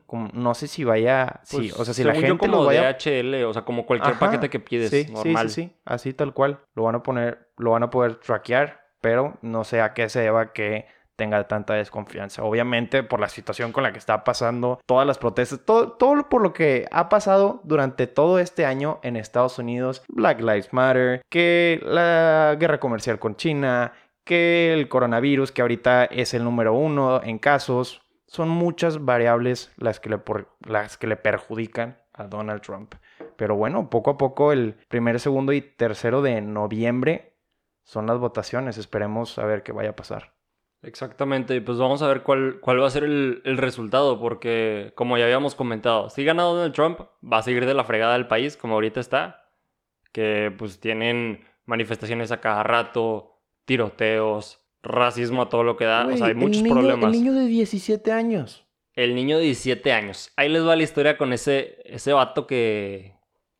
Como- 0.05 0.29
no 0.33 0.53
sé 0.53 0.67
si 0.67 0.83
vaya, 0.83 1.39
sí, 1.43 1.57
pues, 1.57 1.73
o 1.79 1.85
sea, 1.85 1.93
si 1.93 2.03
la 2.03 2.13
según 2.13 2.21
yo, 2.21 2.33
gente 2.35 2.47
como 2.47 2.61
lo 2.61 2.65
vaya 2.65 2.83
DHL, 2.93 3.45
o 3.45 3.53
sea, 3.53 3.63
como 3.63 3.85
cualquier 3.85 4.11
Ajá, 4.15 4.19
paquete 4.19 4.49
que 4.49 4.59
pides, 4.59 4.89
sí, 4.91 5.11
normal. 5.11 5.49
Sí, 5.49 5.63
sí, 5.63 5.69
sí, 5.69 5.75
así 5.85 6.13
tal 6.13 6.33
cual. 6.33 6.59
Lo 6.75 6.83
van 6.83 6.95
a 6.95 7.03
poner, 7.03 7.49
lo 7.57 7.71
van 7.71 7.83
a 7.83 7.89
poder 7.89 8.15
trackear, 8.17 8.85
pero 9.01 9.37
no 9.41 9.63
sé 9.63 9.81
a 9.81 9.93
qué 9.93 10.09
se 10.09 10.21
deba 10.21 10.53
que 10.53 10.85
tenga 11.15 11.47
tanta 11.47 11.75
desconfianza. 11.75 12.43
Obviamente 12.43 13.01
por 13.01 13.19
la 13.21 13.29
situación 13.29 13.71
con 13.71 13.83
la 13.83 13.93
que 13.93 13.99
está 13.99 14.23
pasando, 14.25 14.79
todas 14.85 15.07
las 15.07 15.17
protestas, 15.17 15.61
todo, 15.65 15.93
todo 15.93 16.27
por 16.27 16.41
lo 16.41 16.51
que 16.51 16.87
ha 16.91 17.07
pasado 17.07 17.61
durante 17.63 18.05
todo 18.07 18.37
este 18.39 18.65
año 18.65 18.99
en 19.01 19.15
Estados 19.15 19.57
Unidos, 19.57 20.03
Black 20.09 20.41
Lives 20.41 20.73
Matter, 20.73 21.21
que 21.29 21.79
la 21.83 22.57
guerra 22.59 22.81
comercial 22.81 23.17
con 23.17 23.35
China, 23.37 23.93
que 24.25 24.73
el 24.73 24.89
coronavirus, 24.89 25.51
que 25.53 25.61
ahorita 25.61 26.03
es 26.05 26.33
el 26.33 26.43
número 26.43 26.73
uno 26.73 27.21
en 27.23 27.37
casos, 27.39 28.01
son 28.27 28.49
muchas 28.49 29.05
variables 29.05 29.71
las 29.77 29.99
que 29.99 30.09
le, 30.09 30.17
por- 30.17 30.49
las 30.61 30.97
que 30.97 31.07
le 31.07 31.15
perjudican 31.15 31.97
a 32.13 32.25
Donald 32.25 32.61
Trump. 32.61 32.95
Pero 33.35 33.55
bueno, 33.55 33.89
poco 33.89 34.11
a 34.11 34.17
poco 34.17 34.51
el 34.51 34.75
primer, 34.87 35.19
segundo 35.19 35.53
y 35.53 35.61
tercero 35.61 36.21
de 36.21 36.41
noviembre 36.41 37.33
son 37.83 38.07
las 38.07 38.17
votaciones. 38.17 38.77
Esperemos 38.77 39.37
a 39.37 39.45
ver 39.45 39.63
qué 39.63 39.71
vaya 39.71 39.91
a 39.91 39.95
pasar. 39.95 40.33
Exactamente, 40.81 41.59
pues 41.61 41.79
vamos 41.79 42.01
a 42.03 42.07
ver 42.07 42.21
cuál, 42.21 42.59
cuál 42.61 42.79
va 42.81 42.85
a 42.87 42.91
ser 42.91 43.03
el, 43.05 43.41
el 43.43 43.57
resultado, 43.57 44.19
porque 44.19 44.93
como 44.95 45.17
ya 45.17 45.23
habíamos 45.25 45.55
comentado, 45.55 46.09
si 46.11 46.23
gana 46.23 46.43
Donald 46.43 46.73
Trump, 46.73 46.99
va 47.23 47.39
a 47.39 47.41
seguir 47.41 47.65
de 47.65 47.73
la 47.73 47.83
fregada 47.83 48.13
del 48.13 48.27
país, 48.27 48.55
como 48.55 48.75
ahorita 48.75 48.99
está, 48.99 49.49
que 50.11 50.53
pues 50.55 50.79
tienen 50.79 51.43
manifestaciones 51.65 52.31
a 52.31 52.39
cada 52.39 52.61
rato, 52.61 53.39
tiroteos, 53.65 54.64
racismo 54.85 55.41
a 55.41 55.49
todo 55.49 55.63
lo 55.63 55.75
que 55.75 55.85
da, 55.85 56.07
o 56.07 56.15
sea, 56.15 56.27
hay 56.27 56.35
muchos 56.35 56.63
problemas. 56.63 57.13
El 57.13 57.19
niño 57.19 57.33
de 57.33 57.47
17 57.47 58.11
años. 58.11 58.65
El 58.93 59.13
niño 59.13 59.37
de 59.37 59.43
17 59.43 59.91
años, 59.91 60.31
ahí 60.37 60.47
les 60.47 60.65
va 60.65 60.75
la 60.75 60.83
historia 60.83 61.17
con 61.17 61.33
ese, 61.33 61.79
ese 61.83 62.13
vato 62.13 62.47
que... 62.47 63.13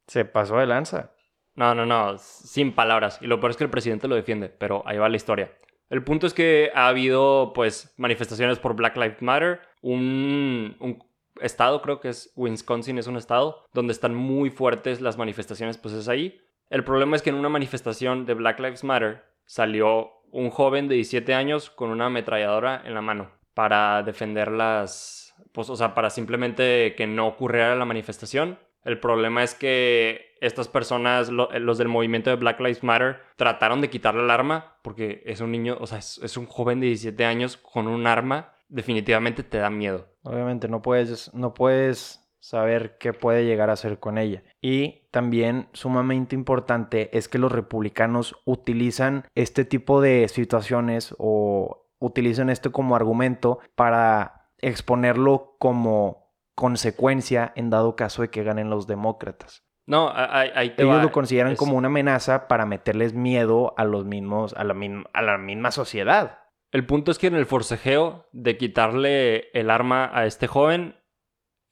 Se 0.07 0.23
pasó 0.23 0.57
de 0.57 0.67
lanza. 0.67 1.11
No, 1.55 1.75
no, 1.75 1.85
no, 1.85 2.17
sin 2.17 2.73
palabras, 2.73 3.19
y 3.21 3.27
lo 3.27 3.39
peor 3.39 3.51
es 3.51 3.57
que 3.57 3.63
el 3.63 3.69
presidente 3.69 4.07
lo 4.07 4.15
defiende, 4.15 4.49
pero 4.49 4.83
ahí 4.85 4.97
va 4.97 5.09
la 5.09 5.15
historia. 5.15 5.51
El 5.89 6.03
punto 6.03 6.27
es 6.27 6.33
que 6.33 6.71
ha 6.73 6.87
habido, 6.87 7.51
pues, 7.53 7.93
manifestaciones 7.97 8.59
por 8.59 8.75
Black 8.75 8.95
Lives 8.97 9.21
Matter. 9.21 9.61
Un, 9.81 10.75
un 10.79 11.03
estado, 11.41 11.81
creo 11.81 11.99
que 11.99 12.09
es 12.09 12.31
Wisconsin, 12.35 12.97
es 12.97 13.07
un 13.07 13.17
estado 13.17 13.63
donde 13.73 13.93
están 13.93 14.15
muy 14.15 14.49
fuertes 14.49 15.01
las 15.01 15.17
manifestaciones, 15.17 15.77
pues 15.77 15.93
es 15.93 16.07
ahí. 16.07 16.41
El 16.69 16.83
problema 16.83 17.15
es 17.15 17.21
que 17.21 17.29
en 17.29 17.35
una 17.35 17.49
manifestación 17.49 18.25
de 18.25 18.33
Black 18.33 18.59
Lives 18.59 18.83
Matter 18.83 19.23
salió 19.45 20.11
un 20.35 20.49
joven 20.49 20.87
de 20.87 20.95
17 20.95 21.33
años 21.33 21.69
con 21.69 21.89
una 21.89 22.07
ametralladora 22.07 22.81
en 22.85 22.93
la 22.93 23.01
mano 23.01 23.31
para 23.53 24.03
defender 24.03 24.51
las, 24.51 25.33
pues, 25.53 25.69
o 25.69 25.75
sea, 25.75 25.93
para 25.93 26.09
simplemente 26.09 26.93
que 26.95 27.07
no 27.07 27.27
ocurriera 27.27 27.75
la 27.75 27.85
manifestación. 27.85 28.59
El 28.83 28.99
problema 28.99 29.43
es 29.43 29.55
que 29.55 30.35
estas 30.41 30.67
personas, 30.67 31.29
lo- 31.29 31.49
los 31.59 31.77
del 31.77 31.87
movimiento 31.87 32.29
de 32.29 32.35
Black 32.35 32.59
Lives 32.59 32.83
Matter, 32.83 33.21
trataron 33.37 33.81
de 33.81 33.89
quitarle 33.89 34.23
el 34.23 34.29
arma 34.29 34.75
porque 34.83 35.23
es 35.25 35.39
un 35.41 35.51
niño, 35.51 35.77
o 35.79 35.87
sea, 35.87 35.97
es, 35.99 36.19
es 36.21 36.35
un 36.37 36.45
joven 36.45 36.79
de 36.81 36.87
17 36.87 37.25
años 37.25 37.57
con 37.57 37.87
un 37.87 38.05
arma. 38.05 38.53
Definitivamente 38.67 39.41
te 39.43 39.57
da 39.59 39.69
miedo. 39.69 40.07
Obviamente 40.23 40.67
no 40.67 40.81
puedes, 40.81 41.33
no 41.33 41.53
puedes 41.53 42.24
saber 42.49 42.97
qué 42.99 43.11
puede 43.11 43.43
llegar 43.45 43.69
a 43.69 43.73
hacer 43.73 43.99
con 43.99 44.17
ella. 44.17 44.43
Y 44.61 45.07
también 45.11 45.67
sumamente 45.73 46.35
importante 46.35 47.15
es 47.17 47.27
que 47.27 47.39
los 47.39 47.51
republicanos 47.51 48.35
utilizan 48.45 49.25
este 49.33 49.65
tipo 49.65 49.99
de 49.99 50.27
situaciones 50.27 51.15
o 51.17 51.87
utilizan 51.99 52.49
esto 52.51 52.71
como 52.71 52.95
argumento 52.95 53.59
para 53.75 54.49
exponerlo 54.59 55.55
como 55.59 56.33
consecuencia 56.55 57.51
en 57.55 57.69
dado 57.69 57.95
caso 57.95 58.21
de 58.21 58.29
que 58.29 58.43
ganen 58.43 58.69
los 58.69 58.85
demócratas. 58.87 59.63
No, 59.87 60.11
ahí, 60.13 60.71
te 60.71 60.81
Ellos 60.83 60.97
va. 60.97 61.03
lo 61.03 61.11
consideran 61.11 61.53
Es- 61.53 61.59
como 61.59 61.77
una 61.77 61.87
amenaza 61.87 62.47
para 62.47 62.65
meterles 62.65 63.13
miedo 63.13 63.73
a 63.77 63.83
los 63.85 64.05
mismos, 64.05 64.53
a 64.55 64.63
la, 64.63 64.73
min- 64.73 65.05
a 65.13 65.21
la 65.21 65.37
misma 65.37 65.71
sociedad. 65.71 66.39
El 66.71 66.85
punto 66.85 67.11
es 67.11 67.19
que 67.19 67.27
en 67.27 67.35
el 67.35 67.45
forcejeo 67.45 68.27
de 68.31 68.57
quitarle 68.57 69.49
el 69.53 69.69
arma 69.69 70.09
a 70.13 70.25
este 70.25 70.47
joven, 70.47 70.95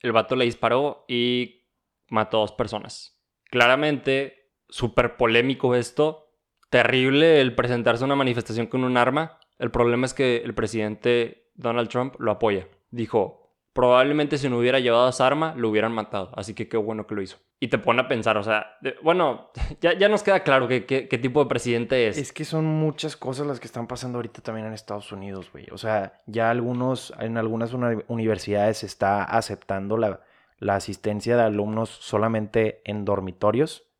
el 0.04 0.12
vato 0.12 0.36
le 0.36 0.44
disparó 0.44 1.06
y 1.08 1.64
mató 2.10 2.38
dos 2.38 2.52
personas. 2.52 3.18
Claramente, 3.50 4.50
súper 4.68 5.16
polémico 5.16 5.74
esto. 5.74 6.28
Terrible 6.68 7.40
el 7.40 7.54
presentarse 7.54 8.04
a 8.04 8.06
una 8.06 8.14
manifestación 8.14 8.66
con 8.66 8.84
un 8.84 8.98
arma. 8.98 9.38
El 9.58 9.70
problema 9.70 10.04
es 10.04 10.12
que 10.12 10.42
el 10.44 10.54
presidente 10.54 11.50
Donald 11.54 11.88
Trump 11.88 12.16
lo 12.18 12.32
apoya. 12.32 12.68
Dijo, 12.90 13.43
probablemente 13.74 14.38
si 14.38 14.48
no 14.48 14.56
hubiera 14.58 14.78
llevado 14.80 15.08
esa 15.10 15.26
arma, 15.26 15.52
lo 15.56 15.68
hubieran 15.68 15.92
matado. 15.92 16.30
Así 16.36 16.54
que 16.54 16.68
qué 16.68 16.78
bueno 16.78 17.06
que 17.06 17.14
lo 17.14 17.20
hizo. 17.20 17.36
Y 17.60 17.68
te 17.68 17.76
pone 17.78 18.00
a 18.02 18.08
pensar, 18.08 18.36
o 18.38 18.42
sea, 18.42 18.76
bueno, 19.02 19.50
ya, 19.82 19.92
ya 19.98 20.08
nos 20.08 20.22
queda 20.22 20.40
claro 20.40 20.66
qué, 20.68 20.86
qué 20.86 21.18
tipo 21.18 21.42
de 21.42 21.48
presidente 21.48 22.08
es. 22.08 22.16
Es 22.16 22.32
que 22.32 22.44
son 22.46 22.64
muchas 22.64 23.16
cosas 23.16 23.46
las 23.46 23.60
que 23.60 23.66
están 23.66 23.86
pasando 23.86 24.16
ahorita 24.18 24.40
también 24.40 24.66
en 24.66 24.72
Estados 24.72 25.12
Unidos, 25.12 25.50
güey. 25.52 25.66
O 25.72 25.76
sea, 25.78 26.22
ya 26.26 26.48
algunos, 26.50 27.12
en 27.20 27.36
algunas 27.36 27.74
uni- 27.74 28.02
universidades 28.08 28.78
se 28.78 28.86
está 28.86 29.22
aceptando 29.24 29.96
la, 29.98 30.20
la 30.58 30.76
asistencia 30.76 31.36
de 31.36 31.42
alumnos 31.42 31.90
solamente 31.90 32.80
en 32.84 33.04
dormitorios. 33.04 33.90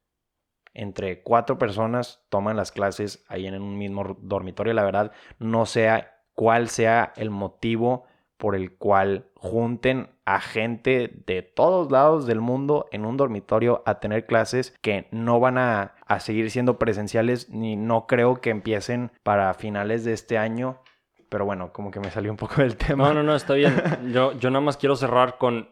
Entre 0.77 1.23
cuatro 1.23 1.57
personas 1.59 2.25
toman 2.31 2.57
las 2.57 2.73
clases 2.73 3.25
ahí 3.29 3.47
en 3.47 3.61
un 3.61 3.79
mismo 3.79 4.17
dormitorio. 4.21 4.73
La 4.73 4.85
verdad, 4.85 5.13
no 5.39 5.67
sé 5.67 5.89
cuál 6.35 6.69
sea 6.69 7.13
el 7.17 7.31
motivo 7.31 8.07
por 8.37 8.55
el 8.55 8.77
cual 8.77 9.27
junten 9.37 10.11
a 10.25 10.41
gente 10.41 11.23
de 11.27 11.43
todos 11.43 11.91
lados 11.91 12.27
del 12.27 12.41
mundo 12.41 12.87
en 12.93 13.05
un 13.05 13.17
dormitorio 13.17 13.83
a 13.87 14.01
tener 14.01 14.27
clases 14.27 14.75
que 14.81 15.07
no 15.11 15.41
van 15.41 15.59
a, 15.59 15.95
a 16.07 16.21
seguir 16.21 16.51
siendo 16.51 16.79
presenciales 16.79 17.51
ni 17.51 17.77
no 17.77 18.07
creo 18.07 18.41
que 18.41 18.51
empiecen 18.51 19.13
para 19.23 19.53
finales 19.55 20.05
de 20.05 20.13
este 20.13 20.39
año. 20.39 20.81
Pero 21.29 21.45
bueno, 21.45 21.73
como 21.73 21.91
que 21.91 22.01
me 22.01 22.11
salió 22.11 22.31
un 22.31 22.37
poco 22.37 22.63
del 22.63 22.77
tema. 22.77 23.09
No, 23.09 23.15
no, 23.15 23.23
no, 23.23 23.35
está 23.35 23.55
bien. 23.55 23.75
Yo, 24.13 24.33
yo 24.39 24.51
nada 24.51 24.65
más 24.65 24.77
quiero 24.77 24.95
cerrar 24.97 25.39
con 25.39 25.69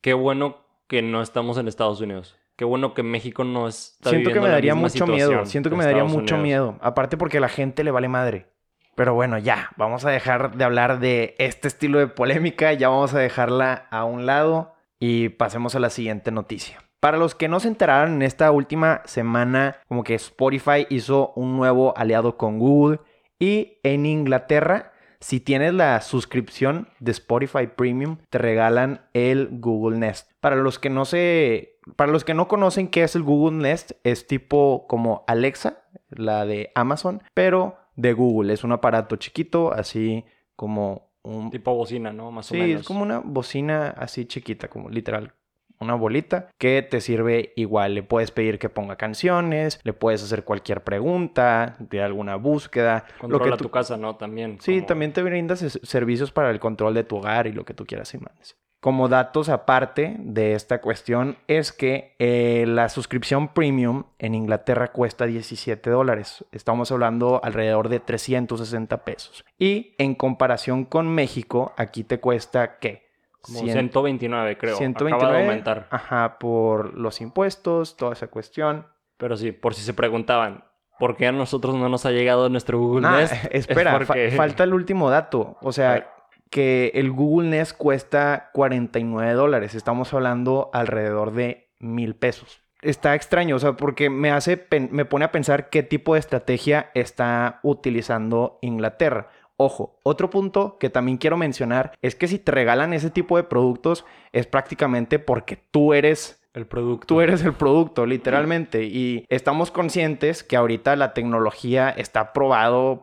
qué 0.00 0.14
bueno 0.14 0.58
que 0.86 1.02
no 1.02 1.22
estamos 1.22 1.58
en 1.58 1.68
Estados 1.68 2.00
Unidos. 2.00 2.36
Qué 2.56 2.64
bueno 2.64 2.94
que 2.94 3.02
México 3.02 3.42
no 3.42 3.66
está 3.66 4.10
Siento 4.10 4.30
que 4.32 4.40
me 4.40 4.48
daría 4.48 4.74
mucho 4.74 5.06
miedo. 5.06 5.44
Siento 5.44 5.70
que 5.70 5.76
me 5.76 5.84
daría 5.84 6.02
Estados 6.02 6.22
mucho 6.22 6.36
Unidos. 6.36 6.42
miedo. 6.42 6.78
Aparte 6.80 7.16
porque 7.16 7.38
a 7.38 7.40
la 7.40 7.48
gente 7.48 7.82
le 7.82 7.90
vale 7.90 8.08
madre. 8.08 8.53
Pero 8.94 9.14
bueno, 9.14 9.38
ya, 9.38 9.70
vamos 9.76 10.04
a 10.04 10.10
dejar 10.10 10.56
de 10.56 10.64
hablar 10.64 11.00
de 11.00 11.34
este 11.38 11.68
estilo 11.68 11.98
de 11.98 12.06
polémica, 12.06 12.72
ya 12.72 12.88
vamos 12.88 13.14
a 13.14 13.18
dejarla 13.18 13.86
a 13.90 14.04
un 14.04 14.26
lado 14.26 14.74
y 15.00 15.30
pasemos 15.30 15.74
a 15.74 15.80
la 15.80 15.90
siguiente 15.90 16.30
noticia. 16.30 16.78
Para 17.00 17.18
los 17.18 17.34
que 17.34 17.48
no 17.48 17.60
se 17.60 17.68
enteraron 17.68 18.14
en 18.14 18.22
esta 18.22 18.50
última 18.50 19.02
semana, 19.04 19.76
como 19.88 20.04
que 20.04 20.14
Spotify 20.14 20.86
hizo 20.88 21.32
un 21.36 21.56
nuevo 21.56 21.92
aliado 21.98 22.36
con 22.36 22.58
Google 22.58 23.00
y 23.38 23.78
en 23.82 24.06
Inglaterra, 24.06 24.92
si 25.20 25.40
tienes 25.40 25.74
la 25.74 26.00
suscripción 26.00 26.88
de 27.00 27.12
Spotify 27.12 27.66
Premium, 27.66 28.18
te 28.30 28.38
regalan 28.38 29.06
el 29.12 29.48
Google 29.52 29.98
Nest. 29.98 30.30
Para 30.40 30.56
los 30.56 30.78
que 30.78 30.90
no 30.90 31.04
se, 31.04 31.78
para 31.96 32.12
los 32.12 32.24
que 32.24 32.34
no 32.34 32.46
conocen 32.46 32.88
qué 32.88 33.02
es 33.02 33.16
el 33.16 33.22
Google 33.22 33.56
Nest, 33.56 33.92
es 34.04 34.26
tipo 34.26 34.86
como 34.86 35.24
Alexa, 35.26 35.78
la 36.10 36.46
de 36.46 36.72
Amazon, 36.74 37.22
pero 37.34 37.76
de 37.96 38.12
Google. 38.12 38.52
Es 38.52 38.64
un 38.64 38.72
aparato 38.72 39.16
chiquito, 39.16 39.72
así 39.72 40.24
como 40.56 41.10
un... 41.22 41.50
Tipo 41.50 41.74
bocina, 41.74 42.12
¿no? 42.12 42.30
Más 42.30 42.50
o 42.50 42.54
Sí, 42.54 42.60
menos. 42.60 42.80
es 42.82 42.86
como 42.86 43.02
una 43.02 43.18
bocina 43.18 43.88
así 43.96 44.26
chiquita, 44.26 44.68
como 44.68 44.90
literal. 44.90 45.32
Una 45.80 45.94
bolita 45.94 46.48
que 46.56 46.82
te 46.82 47.00
sirve 47.00 47.52
igual. 47.56 47.94
Le 47.94 48.02
puedes 48.04 48.30
pedir 48.30 48.58
que 48.58 48.68
ponga 48.68 48.96
canciones, 48.96 49.80
le 49.82 49.92
puedes 49.92 50.22
hacer 50.22 50.44
cualquier 50.44 50.84
pregunta 50.84 51.76
de 51.80 52.00
alguna 52.02 52.36
búsqueda. 52.36 53.04
lo 53.14 53.18
Controla 53.18 53.44
que 53.52 53.58
tú- 53.58 53.64
tu 53.64 53.70
casa, 53.70 53.96
¿no? 53.96 54.16
También. 54.16 54.58
Sí, 54.60 54.76
como- 54.76 54.86
también 54.86 55.12
te 55.12 55.22
brinda 55.22 55.56
ses- 55.56 55.80
servicios 55.82 56.30
para 56.30 56.50
el 56.50 56.60
control 56.60 56.94
de 56.94 57.04
tu 57.04 57.16
hogar 57.16 57.46
y 57.48 57.52
lo 57.52 57.64
que 57.64 57.74
tú 57.74 57.84
quieras 57.86 58.12
y 58.14 58.18
mandes. 58.18 58.56
Como 58.84 59.08
datos 59.08 59.48
aparte 59.48 60.14
de 60.18 60.52
esta 60.52 60.82
cuestión 60.82 61.38
es 61.48 61.72
que 61.72 62.14
eh, 62.18 62.66
la 62.68 62.90
suscripción 62.90 63.48
premium 63.48 64.04
en 64.18 64.34
Inglaterra 64.34 64.88
cuesta 64.92 65.24
17 65.24 65.88
dólares. 65.88 66.44
Estamos 66.52 66.92
hablando 66.92 67.40
alrededor 67.42 67.88
de 67.88 68.00
360 68.00 68.98
pesos. 69.04 69.42
Y 69.58 69.94
en 69.96 70.14
comparación 70.14 70.84
con 70.84 71.08
México, 71.08 71.72
aquí 71.78 72.04
te 72.04 72.20
cuesta 72.20 72.78
¿qué? 72.78 73.04
Como 73.40 73.60
100 73.60 73.72
129, 73.72 74.58
creo. 74.58 74.76
129. 74.76 75.16
Acaba 75.16 75.38
de 75.38 75.44
aumentar. 75.48 75.86
Ajá, 75.90 76.38
por 76.38 76.92
los 76.92 77.22
impuestos, 77.22 77.96
toda 77.96 78.12
esa 78.12 78.26
cuestión. 78.26 78.86
Pero 79.16 79.38
sí, 79.38 79.52
por 79.52 79.72
si 79.72 79.80
se 79.80 79.94
preguntaban, 79.94 80.64
¿por 80.98 81.16
qué 81.16 81.28
a 81.28 81.32
nosotros 81.32 81.74
no 81.74 81.88
nos 81.88 82.04
ha 82.04 82.10
llegado 82.10 82.50
nuestro 82.50 82.78
Google 82.78 83.06
Ah, 83.08 83.16
Nest? 83.16 83.32
Es 83.50 83.66
espera, 83.66 83.98
fa- 84.00 84.14
falta 84.36 84.62
el 84.64 84.74
último 84.74 85.08
dato. 85.08 85.56
O 85.62 85.72
sea, 85.72 86.10
que 86.54 86.92
el 86.94 87.10
Google 87.10 87.48
Nest 87.48 87.76
cuesta 87.76 88.50
49 88.52 89.32
dólares. 89.32 89.74
Estamos 89.74 90.14
hablando 90.14 90.70
alrededor 90.72 91.32
de 91.32 91.66
mil 91.80 92.14
pesos. 92.14 92.62
Está 92.80 93.16
extraño, 93.16 93.56
o 93.56 93.58
sea, 93.58 93.72
porque 93.72 94.08
me 94.08 94.30
hace, 94.30 94.68
me 94.92 95.04
pone 95.04 95.24
a 95.24 95.32
pensar 95.32 95.68
qué 95.68 95.82
tipo 95.82 96.14
de 96.14 96.20
estrategia 96.20 96.92
está 96.94 97.58
utilizando 97.64 98.60
Inglaterra. 98.62 99.30
Ojo, 99.56 99.98
otro 100.04 100.30
punto 100.30 100.78
que 100.78 100.90
también 100.90 101.18
quiero 101.18 101.36
mencionar 101.36 101.92
es 102.02 102.14
que 102.14 102.28
si 102.28 102.38
te 102.38 102.52
regalan 102.52 102.92
ese 102.92 103.10
tipo 103.10 103.36
de 103.36 103.42
productos 103.42 104.04
es 104.30 104.46
prácticamente 104.46 105.18
porque 105.18 105.56
tú 105.56 105.92
eres 105.92 106.40
El 106.52 106.68
producto. 106.68 107.08
Tú 107.08 107.20
eres 107.20 107.42
el 107.42 107.54
producto, 107.54 108.06
literalmente. 108.06 108.84
Y 108.84 109.26
estamos 109.28 109.72
conscientes 109.72 110.44
que 110.44 110.56
ahorita 110.56 110.94
la 110.94 111.14
tecnología 111.14 111.90
está 111.90 112.20
aprobado 112.20 113.02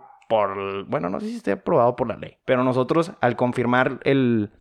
bueno, 0.87 1.09
no 1.09 1.19
sé 1.19 1.27
si 1.27 1.35
esté 1.37 1.51
aprobado 1.51 1.95
por 1.95 2.07
la 2.07 2.17
ley, 2.17 2.37
pero 2.45 2.63
nosotros 2.63 3.11
al 3.21 3.35
confirmar 3.35 3.99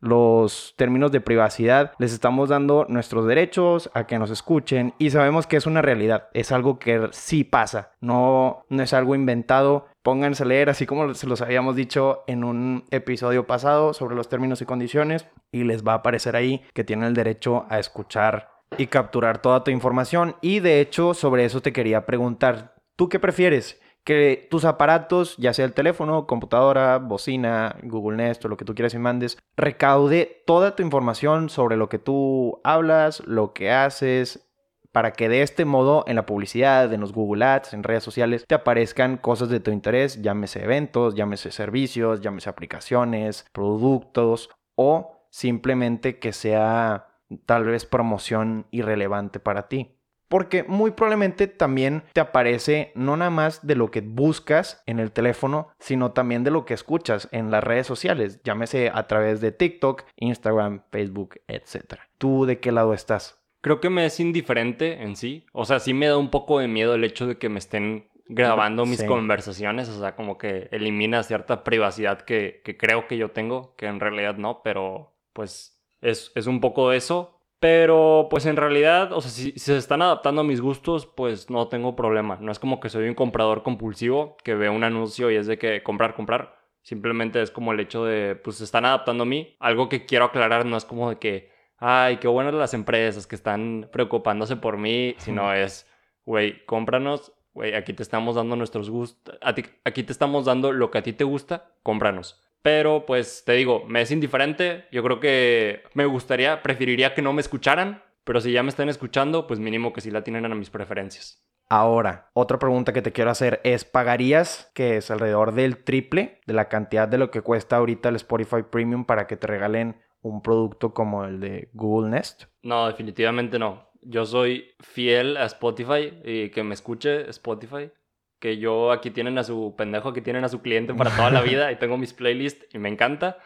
los 0.00 0.74
términos 0.76 1.12
de 1.12 1.20
privacidad, 1.20 1.92
les 1.98 2.12
estamos 2.12 2.48
dando 2.48 2.86
nuestros 2.88 3.26
derechos 3.26 3.90
a 3.94 4.06
que 4.06 4.18
nos 4.18 4.30
escuchen 4.30 4.94
y 4.98 5.10
sabemos 5.10 5.46
que 5.46 5.56
es 5.56 5.66
una 5.66 5.82
realidad, 5.82 6.28
es 6.34 6.52
algo 6.52 6.78
que 6.78 7.08
sí 7.12 7.44
pasa, 7.44 7.92
no, 8.00 8.64
no 8.68 8.82
es 8.82 8.92
algo 8.92 9.14
inventado. 9.14 9.86
Pónganse 10.02 10.44
a 10.44 10.46
leer, 10.46 10.70
así 10.70 10.86
como 10.86 11.12
se 11.12 11.26
los 11.26 11.42
habíamos 11.42 11.76
dicho 11.76 12.24
en 12.26 12.42
un 12.42 12.84
episodio 12.90 13.46
pasado 13.46 13.92
sobre 13.92 14.16
los 14.16 14.30
términos 14.30 14.62
y 14.62 14.64
condiciones, 14.64 15.26
y 15.52 15.64
les 15.64 15.86
va 15.86 15.92
a 15.92 15.96
aparecer 15.96 16.36
ahí 16.36 16.62
que 16.72 16.84
tienen 16.84 17.08
el 17.08 17.14
derecho 17.14 17.66
a 17.68 17.78
escuchar 17.78 18.48
y 18.78 18.86
capturar 18.86 19.42
toda 19.42 19.62
tu 19.62 19.70
información. 19.70 20.36
Y 20.40 20.60
de 20.60 20.80
hecho, 20.80 21.12
sobre 21.12 21.44
eso 21.44 21.60
te 21.60 21.74
quería 21.74 22.06
preguntar, 22.06 22.76
¿tú 22.96 23.10
qué 23.10 23.18
prefieres? 23.18 23.78
Que 24.04 24.48
tus 24.50 24.64
aparatos, 24.64 25.36
ya 25.36 25.52
sea 25.52 25.64
el 25.64 25.74
teléfono, 25.74 26.26
computadora, 26.26 26.98
bocina, 26.98 27.76
Google 27.82 28.16
Nest 28.16 28.44
o 28.44 28.48
lo 28.48 28.56
que 28.56 28.64
tú 28.64 28.74
quieras 28.74 28.94
y 28.94 28.98
mandes, 28.98 29.38
recaude 29.56 30.42
toda 30.46 30.74
tu 30.74 30.82
información 30.82 31.48
sobre 31.50 31.76
lo 31.76 31.88
que 31.88 31.98
tú 31.98 32.60
hablas, 32.64 33.20
lo 33.26 33.52
que 33.52 33.70
haces, 33.70 34.50
para 34.92 35.12
que 35.12 35.28
de 35.28 35.42
este 35.42 35.64
modo 35.64 36.04
en 36.06 36.16
la 36.16 36.26
publicidad, 36.26 36.92
en 36.92 37.00
los 37.00 37.12
Google 37.12 37.44
Ads, 37.44 37.74
en 37.74 37.82
redes 37.82 38.02
sociales, 38.02 38.44
te 38.46 38.54
aparezcan 38.54 39.16
cosas 39.16 39.48
de 39.48 39.60
tu 39.60 39.70
interés, 39.70 40.20
llámese 40.22 40.64
eventos, 40.64 41.14
llámese 41.14 41.52
servicios, 41.52 42.20
llámese 42.20 42.50
aplicaciones, 42.50 43.46
productos 43.52 44.50
o 44.74 45.26
simplemente 45.30 46.18
que 46.18 46.32
sea 46.32 47.06
tal 47.46 47.64
vez 47.64 47.86
promoción 47.86 48.66
irrelevante 48.70 49.38
para 49.38 49.68
ti. 49.68 49.99
Porque 50.30 50.62
muy 50.62 50.92
probablemente 50.92 51.48
también 51.48 52.04
te 52.12 52.20
aparece 52.20 52.92
no 52.94 53.16
nada 53.16 53.30
más 53.32 53.66
de 53.66 53.74
lo 53.74 53.90
que 53.90 54.00
buscas 54.00 54.82
en 54.86 55.00
el 55.00 55.10
teléfono, 55.10 55.68
sino 55.80 56.12
también 56.12 56.44
de 56.44 56.52
lo 56.52 56.64
que 56.64 56.72
escuchas 56.72 57.28
en 57.32 57.50
las 57.50 57.64
redes 57.64 57.86
sociales, 57.86 58.40
llámese 58.44 58.90
a 58.94 59.08
través 59.08 59.40
de 59.40 59.50
TikTok, 59.50 60.04
Instagram, 60.16 60.84
Facebook, 60.92 61.34
etc. 61.48 61.94
¿Tú 62.16 62.46
de 62.46 62.60
qué 62.60 62.70
lado 62.70 62.94
estás? 62.94 63.42
Creo 63.60 63.80
que 63.80 63.90
me 63.90 64.06
es 64.06 64.20
indiferente 64.20 65.02
en 65.02 65.16
sí. 65.16 65.44
O 65.52 65.64
sea, 65.64 65.80
sí 65.80 65.92
me 65.94 66.06
da 66.06 66.16
un 66.16 66.30
poco 66.30 66.60
de 66.60 66.68
miedo 66.68 66.94
el 66.94 67.02
hecho 67.04 67.26
de 67.26 67.36
que 67.36 67.48
me 67.48 67.58
estén 67.58 68.08
grabando 68.26 68.86
mis 68.86 69.00
Sí. 69.00 69.06
conversaciones. 69.06 69.88
O 69.88 69.98
sea, 70.00 70.14
como 70.14 70.38
que 70.38 70.68
elimina 70.70 71.24
cierta 71.24 71.64
privacidad 71.64 72.20
que, 72.20 72.62
que 72.64 72.76
creo 72.76 73.08
que 73.08 73.16
yo 73.18 73.32
tengo, 73.32 73.74
que 73.76 73.86
en 73.86 73.98
realidad 73.98 74.36
no, 74.36 74.62
pero 74.62 75.12
pues 75.32 75.76
es, 76.00 76.30
es 76.36 76.46
un 76.46 76.60
poco 76.60 76.92
eso. 76.92 77.39
Pero 77.60 78.28
pues 78.30 78.46
en 78.46 78.56
realidad, 78.56 79.12
o 79.12 79.20
sea, 79.20 79.30
si, 79.30 79.52
si 79.52 79.58
se 79.58 79.76
están 79.76 80.00
adaptando 80.00 80.40
a 80.40 80.44
mis 80.44 80.62
gustos, 80.62 81.06
pues 81.06 81.50
no 81.50 81.68
tengo 81.68 81.94
problema. 81.94 82.38
No 82.40 82.50
es 82.50 82.58
como 82.58 82.80
que 82.80 82.88
soy 82.88 83.06
un 83.06 83.14
comprador 83.14 83.62
compulsivo 83.62 84.38
que 84.42 84.54
ve 84.54 84.70
un 84.70 84.82
anuncio 84.82 85.30
y 85.30 85.36
es 85.36 85.46
de 85.46 85.58
que 85.58 85.82
comprar, 85.82 86.14
comprar. 86.14 86.58
Simplemente 86.82 87.42
es 87.42 87.50
como 87.50 87.72
el 87.72 87.80
hecho 87.80 88.04
de, 88.06 88.34
pues 88.34 88.56
se 88.56 88.64
están 88.64 88.86
adaptando 88.86 89.24
a 89.24 89.26
mí. 89.26 89.56
Algo 89.60 89.90
que 89.90 90.06
quiero 90.06 90.24
aclarar 90.24 90.64
no 90.64 90.78
es 90.78 90.86
como 90.86 91.10
de 91.10 91.18
que, 91.18 91.50
ay, 91.76 92.16
qué 92.16 92.28
buenas 92.28 92.54
las 92.54 92.72
empresas 92.72 93.26
que 93.26 93.36
están 93.36 93.90
preocupándose 93.92 94.56
por 94.56 94.78
mí, 94.78 95.14
sino 95.18 95.52
es, 95.52 95.86
güey, 96.24 96.64
cómpranos, 96.64 97.34
güey, 97.52 97.74
aquí 97.74 97.92
te 97.92 98.02
estamos 98.02 98.36
dando 98.36 98.56
nuestros 98.56 98.88
gustos, 98.88 99.38
aquí 99.42 100.02
te 100.02 100.12
estamos 100.12 100.46
dando 100.46 100.72
lo 100.72 100.90
que 100.90 100.98
a 100.98 101.02
ti 101.02 101.12
te 101.12 101.24
gusta, 101.24 101.74
cómpranos. 101.82 102.42
Pero 102.62 103.06
pues 103.06 103.42
te 103.44 103.52
digo, 103.52 103.84
me 103.86 104.02
es 104.02 104.10
indiferente, 104.10 104.86
yo 104.92 105.02
creo 105.02 105.20
que 105.20 105.82
me 105.94 106.04
gustaría, 106.04 106.62
preferiría 106.62 107.14
que 107.14 107.22
no 107.22 107.32
me 107.32 107.40
escucharan, 107.40 108.02
pero 108.24 108.40
si 108.40 108.52
ya 108.52 108.62
me 108.62 108.68
están 108.68 108.88
escuchando, 108.88 109.46
pues 109.46 109.58
mínimo 109.60 109.92
que 109.92 110.00
sí 110.00 110.10
la 110.10 110.22
tienen 110.22 110.44
a 110.44 110.54
mis 110.54 110.70
preferencias. 110.70 111.46
Ahora, 111.72 112.30
otra 112.34 112.58
pregunta 112.58 112.92
que 112.92 113.00
te 113.00 113.12
quiero 113.12 113.30
hacer 113.30 113.60
es, 113.62 113.84
¿pagarías 113.84 114.72
que 114.74 114.96
es 114.96 115.10
alrededor 115.10 115.54
del 115.54 115.84
triple 115.84 116.40
de 116.44 116.52
la 116.52 116.68
cantidad 116.68 117.06
de 117.06 117.16
lo 117.16 117.30
que 117.30 117.42
cuesta 117.42 117.76
ahorita 117.76 118.08
el 118.08 118.16
Spotify 118.16 118.64
Premium 118.68 119.04
para 119.04 119.28
que 119.28 119.36
te 119.36 119.46
regalen 119.46 120.02
un 120.20 120.42
producto 120.42 120.92
como 120.92 121.24
el 121.24 121.38
de 121.38 121.70
Google 121.72 122.10
Nest? 122.10 122.46
No, 122.62 122.88
definitivamente 122.88 123.60
no. 123.60 123.88
Yo 124.02 124.26
soy 124.26 124.74
fiel 124.80 125.36
a 125.36 125.44
Spotify 125.44 126.20
y 126.24 126.50
que 126.50 126.64
me 126.64 126.74
escuche 126.74 127.30
Spotify. 127.30 127.92
Que 128.40 128.58
yo 128.58 128.90
aquí 128.90 129.10
tienen 129.10 129.38
a 129.38 129.44
su 129.44 129.74
pendejo, 129.76 130.08
aquí 130.08 130.22
tienen 130.22 130.42
a 130.42 130.48
su 130.48 130.60
cliente 130.60 130.94
para 130.94 131.14
toda 131.14 131.30
la 131.30 131.40
vida 131.42 131.70
y 131.70 131.76
tengo 131.76 131.96
mis 131.96 132.12
playlists 132.12 132.66
y 132.74 132.78
me 132.78 132.88
encanta. 132.88 133.38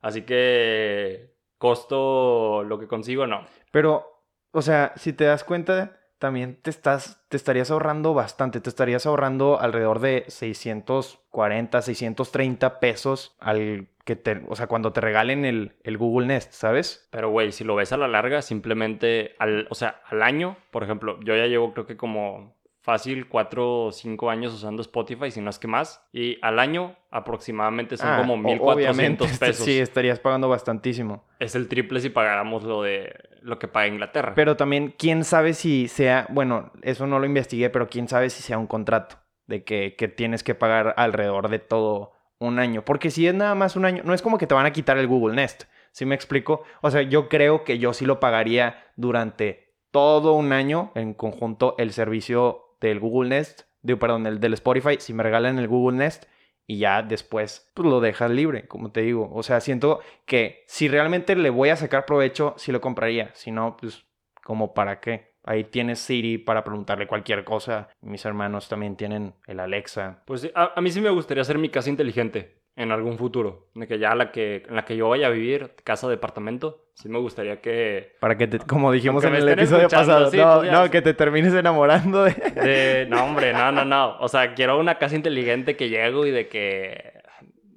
Así 0.00 0.22
que 0.22 1.36
costo 1.58 2.62
lo 2.64 2.78
que 2.78 2.86
consigo, 2.86 3.26
no. 3.26 3.44
Pero, 3.70 4.24
o 4.52 4.62
sea, 4.62 4.92
si 4.96 5.12
te 5.12 5.24
das 5.24 5.44
cuenta, 5.44 5.98
también 6.18 6.60
te 6.62 6.70
estás, 6.70 7.26
te 7.28 7.36
estarías 7.36 7.70
ahorrando 7.70 8.14
bastante, 8.14 8.60
te 8.60 8.70
estarías 8.70 9.04
ahorrando 9.06 9.60
alrededor 9.60 10.00
de 10.00 10.24
640, 10.28 11.82
630 11.82 12.80
pesos 12.80 13.36
al 13.38 13.88
que 14.04 14.16
te, 14.16 14.44
o 14.48 14.54
sea, 14.54 14.68
cuando 14.68 14.92
te 14.92 15.00
regalen 15.00 15.44
el, 15.44 15.76
el 15.82 15.98
Google 15.98 16.28
Nest, 16.28 16.52
¿sabes? 16.52 17.08
Pero, 17.10 17.30
güey, 17.30 17.50
si 17.52 17.64
lo 17.64 17.74
ves 17.74 17.92
a 17.92 17.96
la 17.96 18.06
larga, 18.06 18.40
simplemente, 18.40 19.34
al, 19.38 19.66
o 19.68 19.74
sea, 19.74 20.00
al 20.06 20.22
año, 20.22 20.56
por 20.70 20.84
ejemplo, 20.84 21.18
yo 21.24 21.36
ya 21.36 21.46
llevo 21.46 21.72
creo 21.72 21.86
que 21.86 21.96
como 21.96 22.55
fácil 22.86 23.28
4 23.28 23.86
o 23.86 23.92
5 23.92 24.30
años 24.30 24.54
usando 24.54 24.80
Spotify, 24.80 25.30
si 25.32 25.40
no 25.40 25.50
es 25.50 25.58
que 25.58 25.66
más. 25.66 26.06
Y 26.12 26.38
al 26.40 26.58
año 26.60 26.96
aproximadamente 27.10 27.96
son 27.96 28.08
Ah, 28.10 28.16
como 28.18 28.34
o- 28.34 28.36
1.400 28.38 28.74
obviamente, 28.74 29.24
pesos. 29.40 29.64
Sí, 29.66 29.78
estarías 29.78 30.20
pagando 30.20 30.48
bastantísimo. 30.48 31.24
Es 31.40 31.54
el 31.56 31.66
triple 31.68 32.00
si 32.00 32.10
pagáramos 32.10 32.62
lo 32.62 32.82
de 32.82 33.12
lo 33.42 33.58
que 33.58 33.68
paga 33.68 33.88
Inglaterra. 33.88 34.32
Pero 34.36 34.56
también, 34.56 34.94
quién 34.96 35.24
sabe 35.24 35.52
si 35.54 35.88
sea, 35.88 36.26
bueno, 36.30 36.70
eso 36.82 37.06
no 37.06 37.18
lo 37.18 37.26
investigué, 37.26 37.68
pero 37.70 37.88
quién 37.88 38.08
sabe 38.08 38.30
si 38.30 38.42
sea 38.42 38.56
un 38.58 38.66
contrato 38.66 39.16
de 39.46 39.64
que, 39.64 39.94
que 39.96 40.08
tienes 40.08 40.42
que 40.42 40.54
pagar 40.54 40.94
alrededor 40.96 41.48
de 41.48 41.58
todo 41.58 42.12
un 42.38 42.58
año. 42.60 42.84
Porque 42.84 43.10
si 43.10 43.26
es 43.26 43.34
nada 43.34 43.54
más 43.56 43.74
un 43.76 43.84
año, 43.84 44.02
no 44.04 44.14
es 44.14 44.22
como 44.22 44.38
que 44.38 44.46
te 44.46 44.54
van 44.54 44.66
a 44.66 44.72
quitar 44.72 44.96
el 44.98 45.06
Google 45.08 45.34
Nest. 45.36 45.64
¿Sí 45.92 46.04
me 46.06 46.14
explico? 46.14 46.62
O 46.82 46.90
sea, 46.90 47.02
yo 47.02 47.28
creo 47.28 47.64
que 47.64 47.78
yo 47.78 47.92
sí 47.92 48.04
lo 48.06 48.20
pagaría 48.20 48.84
durante 48.96 49.74
todo 49.90 50.34
un 50.34 50.52
año 50.52 50.92
en 50.94 51.14
conjunto 51.14 51.74
el 51.78 51.92
servicio 51.92 52.65
del 52.80 53.00
Google 53.00 53.30
Nest, 53.30 53.62
digo, 53.82 53.98
perdón, 53.98 54.26
el 54.26 54.40
del 54.40 54.54
Spotify, 54.54 54.96
si 54.98 55.12
me 55.12 55.22
regalan 55.22 55.58
el 55.58 55.68
Google 55.68 55.98
Nest 55.98 56.24
y 56.66 56.78
ya 56.78 57.02
después 57.02 57.70
pues 57.74 57.88
lo 57.88 58.00
dejas 58.00 58.30
libre, 58.30 58.66
como 58.66 58.90
te 58.90 59.02
digo. 59.02 59.30
O 59.32 59.42
sea, 59.42 59.60
siento 59.60 60.00
que 60.24 60.64
si 60.66 60.88
realmente 60.88 61.36
le 61.36 61.50
voy 61.50 61.68
a 61.68 61.76
sacar 61.76 62.06
provecho, 62.06 62.54
sí 62.56 62.72
lo 62.72 62.80
compraría. 62.80 63.30
Si 63.34 63.50
no, 63.50 63.76
pues 63.76 64.04
como 64.42 64.74
para 64.74 65.00
qué. 65.00 65.36
Ahí 65.44 65.64
tienes 65.64 66.00
Siri 66.00 66.38
para 66.38 66.64
preguntarle 66.64 67.06
cualquier 67.06 67.44
cosa. 67.44 67.88
Mis 68.00 68.24
hermanos 68.24 68.68
también 68.68 68.96
tienen 68.96 69.34
el 69.46 69.60
Alexa. 69.60 70.24
Pues 70.26 70.50
a, 70.54 70.72
a 70.74 70.80
mí 70.80 70.90
sí 70.90 71.00
me 71.00 71.10
gustaría 71.10 71.42
hacer 71.42 71.58
mi 71.58 71.68
casa 71.68 71.88
inteligente 71.88 72.65
en 72.76 72.92
algún 72.92 73.18
futuro. 73.18 73.68
De 73.74 73.86
que 73.88 73.98
ya 73.98 74.14
la 74.14 74.30
que, 74.30 74.62
en 74.68 74.76
la 74.76 74.84
que 74.84 74.96
yo 74.96 75.08
vaya 75.08 75.26
a 75.26 75.30
vivir, 75.30 75.72
casa, 75.82 76.08
departamento, 76.08 76.84
sí 76.94 77.08
me 77.08 77.18
gustaría 77.18 77.60
que... 77.60 78.14
Para 78.20 78.36
que 78.36 78.46
te, 78.46 78.58
como 78.58 78.92
dijimos 78.92 79.24
en 79.24 79.34
el 79.34 79.48
episodio 79.48 79.88
pasado, 79.88 80.30
sí, 80.30 80.36
no, 80.36 80.58
pues 80.58 80.70
no, 80.70 80.90
que 80.90 81.02
te 81.02 81.14
termines 81.14 81.54
enamorando 81.54 82.24
de... 82.24 82.32
de- 82.32 83.06
no, 83.08 83.24
hombre, 83.24 83.52
no, 83.52 83.72
no, 83.72 83.84
no. 83.84 84.18
O 84.20 84.28
sea, 84.28 84.54
quiero 84.54 84.78
una 84.78 84.98
casa 84.98 85.16
inteligente 85.16 85.76
que 85.76 85.88
llego 85.88 86.26
y 86.26 86.30
de 86.30 86.48
que... 86.48 87.14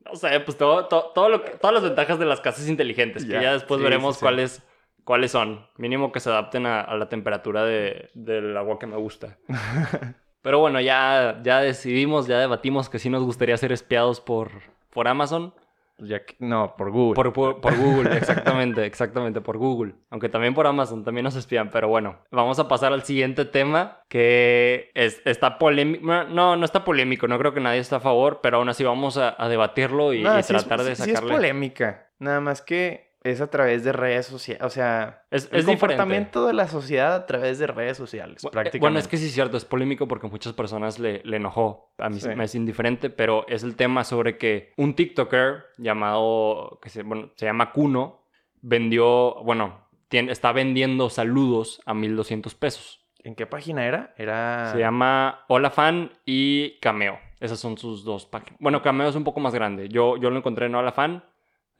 No 0.06 0.16
sé, 0.16 0.40
pues 0.40 0.58
todo, 0.58 0.86
todo, 0.88 1.12
todo 1.14 1.30
lo 1.30 1.42
todas 1.42 1.74
las 1.74 1.84
ventajas 1.84 2.18
de 2.18 2.26
las 2.26 2.42
casas 2.42 2.68
inteligentes. 2.68 3.26
Que 3.26 3.34
ya 3.34 3.54
después 3.54 3.78
sí, 3.80 3.84
veremos 3.84 4.16
sí. 4.16 4.22
cuáles 4.22 4.64
cuáles 5.04 5.32
son. 5.32 5.68
Mínimo 5.78 6.12
que 6.12 6.20
se 6.20 6.30
adapten 6.32 6.66
a, 6.66 6.82
a 6.82 6.98
la 6.98 7.10
temperatura 7.10 7.64
de- 7.64 8.10
del 8.16 8.58
agua 8.58 8.80
que 8.80 8.88
me 8.88 8.98
gusta. 8.98 9.38
Pero 10.42 10.60
bueno, 10.60 10.80
ya, 10.82 11.40
ya 11.44 11.60
decidimos, 11.62 12.26
ya 12.28 12.40
debatimos 12.40 12.90
que 12.90 12.98
sí 12.98 13.10
nos 13.10 13.24
gustaría 13.24 13.56
ser 13.58 13.72
espiados 13.72 14.20
por, 14.22 14.50
por 14.92 15.08
Amazon. 15.08 15.54
Ya 16.02 16.24
que- 16.24 16.36
no, 16.40 16.76
por 16.78 16.92
Google. 16.92 17.14
Por, 17.16 17.34
por- 17.34 17.60
por 17.60 17.76
Google, 17.78 18.10
exactamente, 18.18 18.86
exactamente, 18.86 19.42
por 19.42 19.58
Google. 19.58 19.96
Aunque 20.10 20.30
también 20.30 20.54
por 20.54 20.66
Amazon, 20.66 21.04
también 21.04 21.26
nos 21.26 21.36
espían. 21.36 21.70
Pero 21.72 21.90
bueno, 21.90 22.20
vamos 22.32 22.58
a 22.60 22.70
pasar 22.70 22.94
al 22.94 23.04
siguiente 23.04 23.44
tema 23.44 24.00
que 24.08 24.92
es, 24.94 25.22
está 25.26 25.58
polémico. 25.58 26.06
No, 26.06 26.56
no 26.56 26.64
está 26.66 26.86
polémico, 26.86 27.28
no 27.28 27.38
creo 27.38 27.54
que 27.54 27.60
nadie 27.60 27.80
esté 27.80 27.96
a 27.96 28.00
favor, 28.00 28.40
pero 28.42 28.58
aún 28.60 28.70
así 28.70 28.84
vamos 28.86 29.18
a, 29.18 29.36
a 29.38 29.50
debatirlo 29.50 30.14
y, 30.14 30.22
No, 30.24 30.40
y 30.40 30.44
sí 30.44 30.56
es- 30.56 30.66
tratar 30.66 30.86
de 30.86 30.96
sí 30.96 31.02
es 31.04 31.08
sacarle. 31.10 31.34
polémica. 31.36 32.08
Nada 32.20 32.40
más 32.40 32.62
que 32.62 33.09
es 33.24 33.42
a 33.42 33.50
través 33.50 33.84
de 33.84 33.92
redes 33.92 34.26
sociales. 34.28 34.64
O 34.64 34.70
sea, 34.70 35.24
es, 35.30 35.44
el 35.52 35.60
es 35.60 35.66
diferente. 35.66 35.66
comportamiento 35.80 36.48
de 36.48 36.54
la 36.54 36.68
sociedad 36.68 37.14
a 37.16 37.26
través 37.26 37.60
de 37.60 37.68
redes 37.68 37.98
sociales, 37.98 38.44
Bu- 38.44 38.48
eh, 38.48 38.52
prácticamente. 38.52 38.80
Bueno, 38.80 39.00
es 39.00 39.08
que 39.08 39.18
sí 39.18 39.26
es 39.26 39.34
cierto, 39.34 39.58
es 39.58 39.66
polémico 39.66 40.08
porque 40.08 40.28
muchas 40.28 40.54
personas 40.54 41.00
le, 41.00 41.22
le 41.26 41.38
enojó. 41.38 41.92
A 41.98 42.10
mí 42.10 42.20
Sí. 42.20 42.30
me 42.30 42.46
es 42.46 42.56
indiferente, 42.56 43.10
pero 43.10 43.46
es 43.50 43.64
el 43.64 43.76
tema 43.76 44.04
sobre 44.04 44.38
que 44.38 44.72
un 44.78 44.94
TikToker 44.96 45.66
llamado, 45.78 46.80
que 46.82 46.90
se, 46.90 47.04
bueno, 47.04 47.32
se 47.36 47.46
llama 47.46 47.72
Kuno, 47.74 48.24
vendió, 48.62 49.36
bueno, 49.44 49.88
tiene- 50.08 50.32
está 50.32 50.52
vendiendo 50.52 51.10
saludos 51.10 51.82
a 51.86 51.94
1200 51.94 52.56
pesos. 52.56 53.06
¿En 53.24 53.36
qué 53.36 53.46
página 53.46 53.86
era? 53.86 54.14
Era... 54.18 54.72
Se 54.72 54.80
llama 54.80 55.44
Hola 55.50 55.70
Fan 55.72 56.12
y 56.26 56.80
Cameo. 56.80 57.20
Esas 57.42 57.60
son 57.60 57.78
sus 57.78 58.04
dos 58.06 58.26
páginas. 58.26 58.56
Bueno, 58.60 58.82
Cameo 58.82 59.10
es 59.10 59.16
un 59.16 59.24
poco 59.24 59.40
más 59.40 59.54
grande. 59.54 59.90
Yo, 59.90 60.18
yo 60.18 60.30
lo 60.30 60.38
encontré 60.38 60.66
en 60.68 60.76
Hola 60.76 60.92
Fan. 60.94 61.24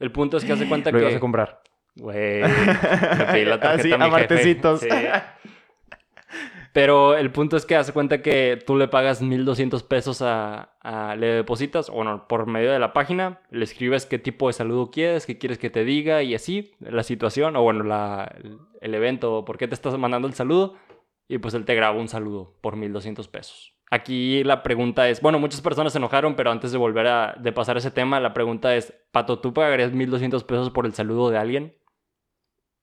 El 0.00 0.10
punto 0.10 0.36
es 0.36 0.44
que 0.44 0.52
hace 0.52 0.66
cuenta 0.66 0.90
Lo 0.90 0.98
que... 0.98 1.04
ibas 1.04 1.16
a 1.16 1.20
comprar. 1.20 1.62
Güey, 1.96 2.42
pedí 3.32 3.44
la 3.44 3.60
tarjeta 3.60 3.70
Así, 3.80 3.92
a 3.92 3.98
mi 3.98 4.10
jefe. 4.10 4.60
Sí. 4.78 4.88
Pero 6.72 7.16
el 7.16 7.32
punto 7.32 7.56
es 7.56 7.66
que 7.66 7.74
hace 7.74 7.92
cuenta 7.92 8.22
que 8.22 8.56
tú 8.64 8.76
le 8.76 8.86
pagas 8.86 9.22
1200 9.22 9.82
pesos 9.82 10.22
a, 10.22 10.70
a- 10.80 11.16
Le 11.16 11.26
depositas, 11.26 11.90
bueno, 11.90 12.28
por 12.28 12.46
medio 12.46 12.70
de 12.70 12.78
la 12.78 12.92
página, 12.92 13.40
le 13.50 13.64
escribes 13.64 14.06
qué 14.06 14.18
tipo 14.20 14.46
de 14.46 14.52
saludo 14.52 14.90
quieres, 14.92 15.26
qué 15.26 15.36
quieres 15.36 15.58
que 15.58 15.68
te 15.70 15.84
diga 15.84 16.22
y 16.22 16.34
así, 16.34 16.72
la 16.78 17.02
situación, 17.02 17.56
o 17.56 17.62
bueno, 17.62 17.82
la, 17.82 18.32
el, 18.38 18.58
el 18.80 18.94
evento, 18.94 19.44
por 19.44 19.58
qué 19.58 19.66
te 19.66 19.74
estás 19.74 19.98
mandando 19.98 20.28
el 20.28 20.34
saludo, 20.34 20.76
y 21.26 21.38
pues 21.38 21.54
él 21.54 21.64
te 21.64 21.74
graba 21.74 21.98
un 21.98 22.08
saludo 22.08 22.54
por 22.60 22.76
1200 22.76 23.26
pesos. 23.26 23.74
Aquí 23.90 24.44
la 24.44 24.62
pregunta 24.62 25.08
es, 25.08 25.20
bueno, 25.20 25.40
muchas 25.40 25.60
personas 25.60 25.92
se 25.92 25.98
enojaron, 25.98 26.36
pero 26.36 26.52
antes 26.52 26.70
de 26.70 26.78
volver 26.78 27.08
a 27.08 27.34
de 27.40 27.52
pasar 27.52 27.76
ese 27.76 27.90
tema, 27.90 28.20
la 28.20 28.32
pregunta 28.32 28.76
es, 28.76 28.94
Pato, 29.10 29.40
¿tú 29.40 29.52
pagarías 29.52 29.92
1200 29.92 30.44
pesos 30.44 30.70
por 30.70 30.86
el 30.86 30.94
saludo 30.94 31.28
de 31.28 31.38
alguien? 31.38 31.76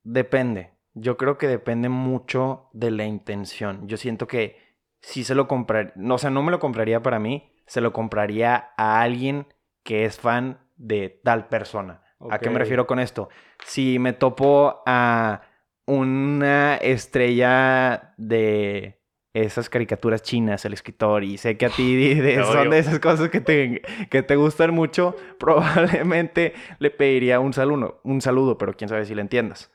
Depende. 0.04 0.74
Yo 0.94 1.16
creo 1.16 1.38
que 1.38 1.48
depende 1.48 1.88
mucho 1.88 2.70
de 2.74 2.92
la 2.92 3.06
intención. 3.06 3.88
Yo 3.88 3.96
siento 3.96 4.28
que 4.28 4.58
si 5.00 5.24
se 5.24 5.36
lo 5.36 5.48
compraría, 5.48 5.94
o 6.10 6.18
sea, 6.18 6.30
no 6.30 6.44
me 6.44 6.52
lo 6.52 6.60
compraría 6.60 7.02
para 7.02 7.20
mí, 7.20 7.54
se 7.68 7.80
lo 7.80 7.94
compraría 7.94 8.72
a 8.76 9.02
alguien 9.02 9.48
que 9.84 10.04
es 10.04 10.20
fan 10.20 10.60
de 10.76 11.22
tal 11.24 11.48
persona. 11.48 12.04
¿A 12.30 12.40
qué 12.40 12.50
me 12.50 12.60
refiero 12.60 12.88
con 12.88 13.00
esto? 13.00 13.30
Si 13.64 14.00
me 14.00 14.12
topo 14.12 14.82
a 14.86 15.42
una 15.86 16.76
estrella 16.78 18.14
de 18.18 19.00
esas 19.44 19.70
caricaturas 19.70 20.22
chinas, 20.24 20.66
el 20.66 20.74
escritor, 20.74 21.24
y 21.24 21.38
sé 21.38 21.58
que 21.58 21.66
a 21.66 21.70
ti 21.70 21.96
de- 22.16 22.22
de- 22.22 22.36
Te 22.38 22.44
son 22.44 22.70
de 22.70 22.80
esas 22.80 23.00
cosas 23.00 23.30
que 23.30 23.42
te, 23.42 23.82
que 24.10 24.24
te 24.24 24.36
gustan 24.36 24.74
mucho, 24.74 25.16
probablemente 25.40 26.54
le 26.80 26.92
pediría 26.92 27.40
un 27.40 27.54
saludo, 27.54 28.00
un 28.04 28.22
saludo, 28.22 28.58
pero 28.58 28.74
quién 28.74 28.90
sabe 28.90 29.06
si 29.06 29.16
le 29.16 29.22
entiendas. 29.22 29.72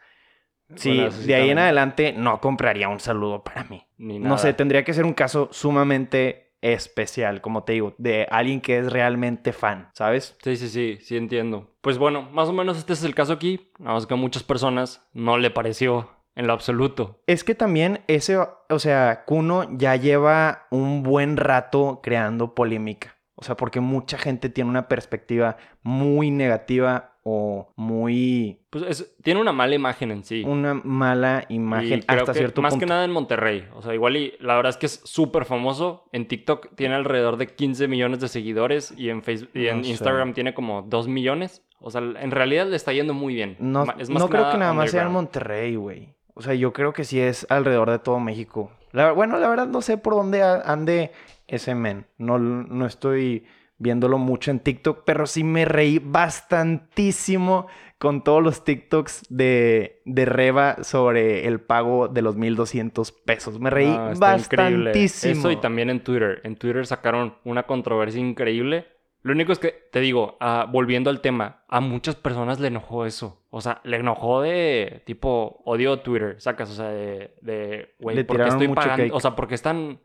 Sí, 0.77 0.89
Bueno, 0.89 1.11
de 1.11 1.35
ahí 1.35 1.51
en 1.51 1.59
adelante 1.59 2.15
no 2.17 2.41
compraría 2.41 2.89
un 2.89 2.99
saludo 3.01 3.43
para 3.45 3.65
mí. 3.65 3.87
Ni 3.99 4.19
No 4.19 4.39
sé, 4.39 4.55
tendría 4.55 4.85
que 4.85 4.95
ser 4.95 5.05
un 5.05 5.13
caso 5.13 5.49
sumamente 5.53 6.55
especial, 6.63 7.41
como 7.43 7.65
te 7.65 7.73
digo, 7.75 7.95
de 7.99 8.27
alguien 8.31 8.61
que 8.61 8.79
es 8.79 8.91
realmente 8.93 9.53
fan, 9.53 9.91
¿sabes? 9.95 10.37
Sí, 10.43 10.57
sí, 10.57 10.69
sí, 10.69 10.99
sí 11.03 11.17
entiendo. 11.17 11.75
Pues 11.83 11.99
bueno, 11.99 12.23
más 12.31 12.49
o 12.49 12.53
menos 12.53 12.79
este 12.79 12.93
es 12.95 13.03
el 13.05 13.15
caso 13.15 13.33
aquí. 13.35 13.69
Nada 13.79 13.95
más 13.95 14.07
que 14.07 14.15
a 14.15 14.17
muchas 14.17 14.45
personas 14.45 15.07
no 15.13 15.37
le 15.39 15.51
pareció 15.51 16.09
en 16.35 16.47
lo 16.47 16.53
absoluto. 16.53 17.21
Es 17.27 17.45
que 17.45 17.55
también 17.55 18.01
ese, 18.07 18.37
o 18.39 18.79
sea, 18.79 19.25
Kuno 19.27 19.67
ya 19.77 19.97
lleva 19.97 20.67
un 20.71 21.03
buen 21.03 21.37
rato 21.37 22.01
creando 22.03 22.55
polémica. 22.55 23.17
O 23.35 23.45
sea, 23.45 23.57
porque 23.57 23.81
mucha 23.81 24.19
gente 24.19 24.49
tiene 24.51 24.71
una 24.71 24.87
perspectiva 24.89 25.57
muy 25.83 26.31
negativa 26.31 27.17
o 27.25 27.73
muy... 27.77 28.61
Pues 28.71 28.85
es- 28.89 29.17
tiene 29.23 29.41
una 29.41 29.53
mala 29.53 29.75
imagen 29.75 30.11
en 30.11 30.23
sí. 30.25 30.43
una 30.47 30.75
mala 30.75 31.45
Y 31.49 31.55
imagen 31.57 32.03
creo 32.03 32.21
hasta 32.21 32.33
que 32.33 32.39
cierto 32.39 32.63
más 32.63 32.73
punto. 32.73 32.87
que 32.87 32.89
nada 32.91 33.05
en 33.05 33.11
Monterrey. 33.11 33.67
O 33.75 33.83
sea, 33.83 33.95
igual 33.95 34.17
y 34.17 34.35
la 34.41 34.55
verdad 34.57 34.71
es 34.71 34.77
que 34.77 34.87
es 34.87 35.01
súper 35.05 35.45
famoso. 35.45 36.09
En 36.13 36.29
TikTok 36.29 36.75
tiene 36.77 36.95
alrededor 36.95 37.37
de 37.37 37.49
15 37.49 37.89
millones 37.89 38.21
de 38.21 38.29
seguidores 38.29 38.93
y 38.97 39.09
en 39.09 39.23
Facebook 39.23 39.51
y 39.55 39.65
No 39.65 39.69
en 39.71 39.85
sé. 39.85 39.91
Instagram 39.91 40.35
tiene 40.35 40.55
como 40.55 40.83
2 40.83 41.09
millones. 41.09 41.65
O 41.81 41.91
sea, 41.91 42.01
en 42.01 42.31
realidad 42.31 42.67
le 42.69 42.77
está 42.77 42.93
yendo 42.93 43.13
muy 43.15 43.35
bien. 43.35 43.57
No, 43.59 43.83
es 43.99 44.09
más 44.09 44.23
no 44.23 44.29
creo 44.29 44.51
que 44.53 44.59
nada 44.59 44.73
más 44.73 44.91
sea 44.93 45.03
en. 45.03 45.11
Monterrey, 45.13 45.75
güey. 45.75 46.15
O 46.35 46.43
sea, 46.43 46.55
yo 46.55 46.73
creo 46.73 46.93
que 46.93 47.05
sí 47.05 47.21
es 47.21 47.47
alrededor 47.51 47.91
de 47.91 47.99
todo 47.99 48.19
México. 48.21 48.71
La- 48.93 49.13
bueno, 49.13 49.39
la 49.39 49.49
verdad 49.49 49.67
no 49.69 49.83
sé 49.83 49.97
por 49.99 50.15
dónde 50.15 50.43
ande 50.43 51.13
ese 51.47 51.75
men. 51.75 52.07
No, 52.19 52.39
no 52.39 52.87
estoy 52.87 53.45
viéndolo 53.79 54.19
mucho 54.19 54.51
en 54.51 54.61
TikTok, 54.61 55.03
pero 55.05 55.27
sí 55.27 55.43
me 55.45 55.65
reí 55.65 55.99
bastantísimo 56.03 57.67
con 57.99 58.25
todos 58.25 58.43
los 58.43 58.65
TikToks 58.65 59.27
de, 59.29 60.03
de 60.05 60.25
Reba 60.25 60.83
sobre 60.83 61.47
el 61.47 61.61
pago 61.61 62.09
de 62.09 62.23
los 62.23 62.37
1200 62.37 63.13
pesos. 63.13 63.61
Me 63.61 63.71
reí 63.71 63.87
No, 63.87 64.11
está 64.13 64.37
increíble. 64.39 64.85
bastantísimo. 64.91 65.33
Eso 65.33 65.51
y 65.51 65.57
también 65.61 65.89
en 65.91 66.03
Twitter. 66.03 66.41
En 66.45 66.57
Twitter 66.57 66.87
sacaron 66.87 67.35
una 67.45 67.65
controversia 67.65 68.21
increíble. 68.21 68.87
Lo 69.23 69.33
único 69.33 69.53
es 69.53 69.59
que, 69.59 69.71
te 69.93 70.01
digo, 70.01 70.37
ah, 70.41 70.67
volviendo 70.69 71.09
al 71.09 71.21
tema, 71.21 71.63
a 71.69 71.81
muchas 71.81 72.17
personas 72.17 72.59
le 72.59 72.69
enojó 72.69 73.07
eso. 73.07 73.45
O 73.51 73.61
sea, 73.61 73.81
le 73.85 73.99
enojó 73.99 74.43
de 74.43 75.03
tipo 75.07 75.63
odio 75.65 76.01
Twitter, 76.01 76.41
sacas, 76.41 76.71
o 76.71 76.75
sea, 76.75 76.89
de, 76.89 77.35
de 77.41 77.95
güey, 78.01 78.17
Le 78.17 78.25
¿por 78.25 78.37
qué 78.37 78.43
tiraron 78.45 78.63
estoy 78.63 78.75
pagando? 78.75 79.05
cake. 79.05 79.15
O 79.15 79.21
sea, 79.21 79.37
porque 79.37 79.55
están 79.55 80.01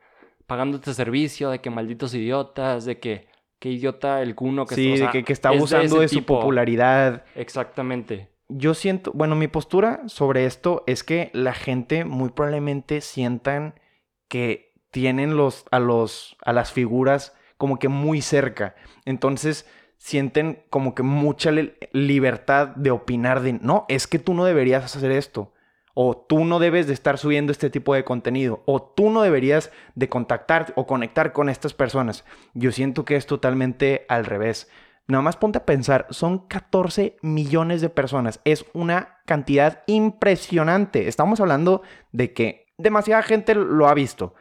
pagando 0.46 0.78
este 0.78 0.94
servicio, 0.94 1.50
de 1.50 1.60
que 1.60 1.70
malditos 1.72 2.14
idiotas, 2.14 2.86
de 2.86 3.00
que 3.00 3.28
qué 3.60 3.70
idiota 3.70 4.22
el 4.22 4.36
cuno 4.36 4.66
que 4.66 4.76
Sí, 4.76 4.94
o 4.94 4.98
sea, 4.98 5.08
de 5.08 5.12
que, 5.12 5.24
que 5.24 5.34
está 5.34 5.52
es 5.52 5.58
abusando 5.58 6.04
ese 6.04 6.16
de, 6.16 6.22
su 6.22 6.26
popularidad. 6.26 7.26
Exactamente. 7.36 8.30
Yo 8.50 8.74
siento, 8.76 9.12
bueno, 9.14 9.36
mi 9.36 9.48
postura 9.48 10.02
sobre 10.08 10.46
esto 10.46 10.84
es 10.86 11.04
que 11.04 11.32
la 11.34 11.54
gente 11.54 12.06
muy 12.06 12.30
probablemente 12.30 13.02
sientan 13.02 13.80
que 14.30 14.74
tienen 14.92 15.36
los, 15.36 15.66
a, 15.72 15.80
los, 15.80 16.38
a 16.42 16.54
las 16.54 16.72
figuras 16.72 17.37
como 17.58 17.80
que 17.80 17.88
muy 17.90 18.22
cerca. 18.22 18.76
Entonces 19.06 19.68
sienten 19.98 20.64
como 20.70 20.94
que 20.94 21.04
mucha 21.04 21.52
li- 21.52 21.74
libertad 21.92 22.68
de 22.76 22.92
opinar 22.92 23.42
de, 23.42 23.54
no, 23.54 23.86
es 23.90 24.06
que 24.08 24.20
tú 24.20 24.34
no 24.34 24.46
deberías 24.46 24.96
hacer 24.96 25.12
esto. 25.12 25.54
o 26.00 26.16
tú 26.16 26.46
no 26.46 26.60
debes 26.60 26.86
de 26.86 26.94
estar 26.94 27.18
subiendo 27.18 27.52
este 27.52 27.72
tipo 27.72 27.96
de 27.96 28.04
contenido, 28.04 28.62
o 28.68 28.80
tú 28.84 29.10
no 29.10 29.24
deberías 29.24 29.72
de 29.96 30.08
contactar 30.08 30.72
o 30.76 30.86
conectar 30.86 31.34
con 31.34 31.50
estas 31.50 31.74
personas. 31.74 32.24
Yo 32.54 32.72
siento 32.72 33.04
que 33.04 33.16
es 33.16 33.26
totalmente 33.26 34.06
al 34.08 34.26
revés. 34.26 34.70
Nada 35.08 35.24
más 35.24 35.38
ponte 35.38 35.58
a 35.58 35.66
pensar, 35.66 36.06
son 36.12 36.48
14 36.48 37.18
millones 37.24 37.82
de 37.82 37.90
personas. 37.90 38.42
Es 38.46 38.64
una 38.74 39.18
cantidad 39.26 39.82
impresionante. 39.88 41.08
Estamos 41.08 41.40
hablando 41.40 41.82
de 42.12 42.32
que 42.34 42.68
demasiada 42.78 43.24
gente 43.24 43.56
lo 43.56 43.88
ha 43.88 43.94
visto. 43.94 44.36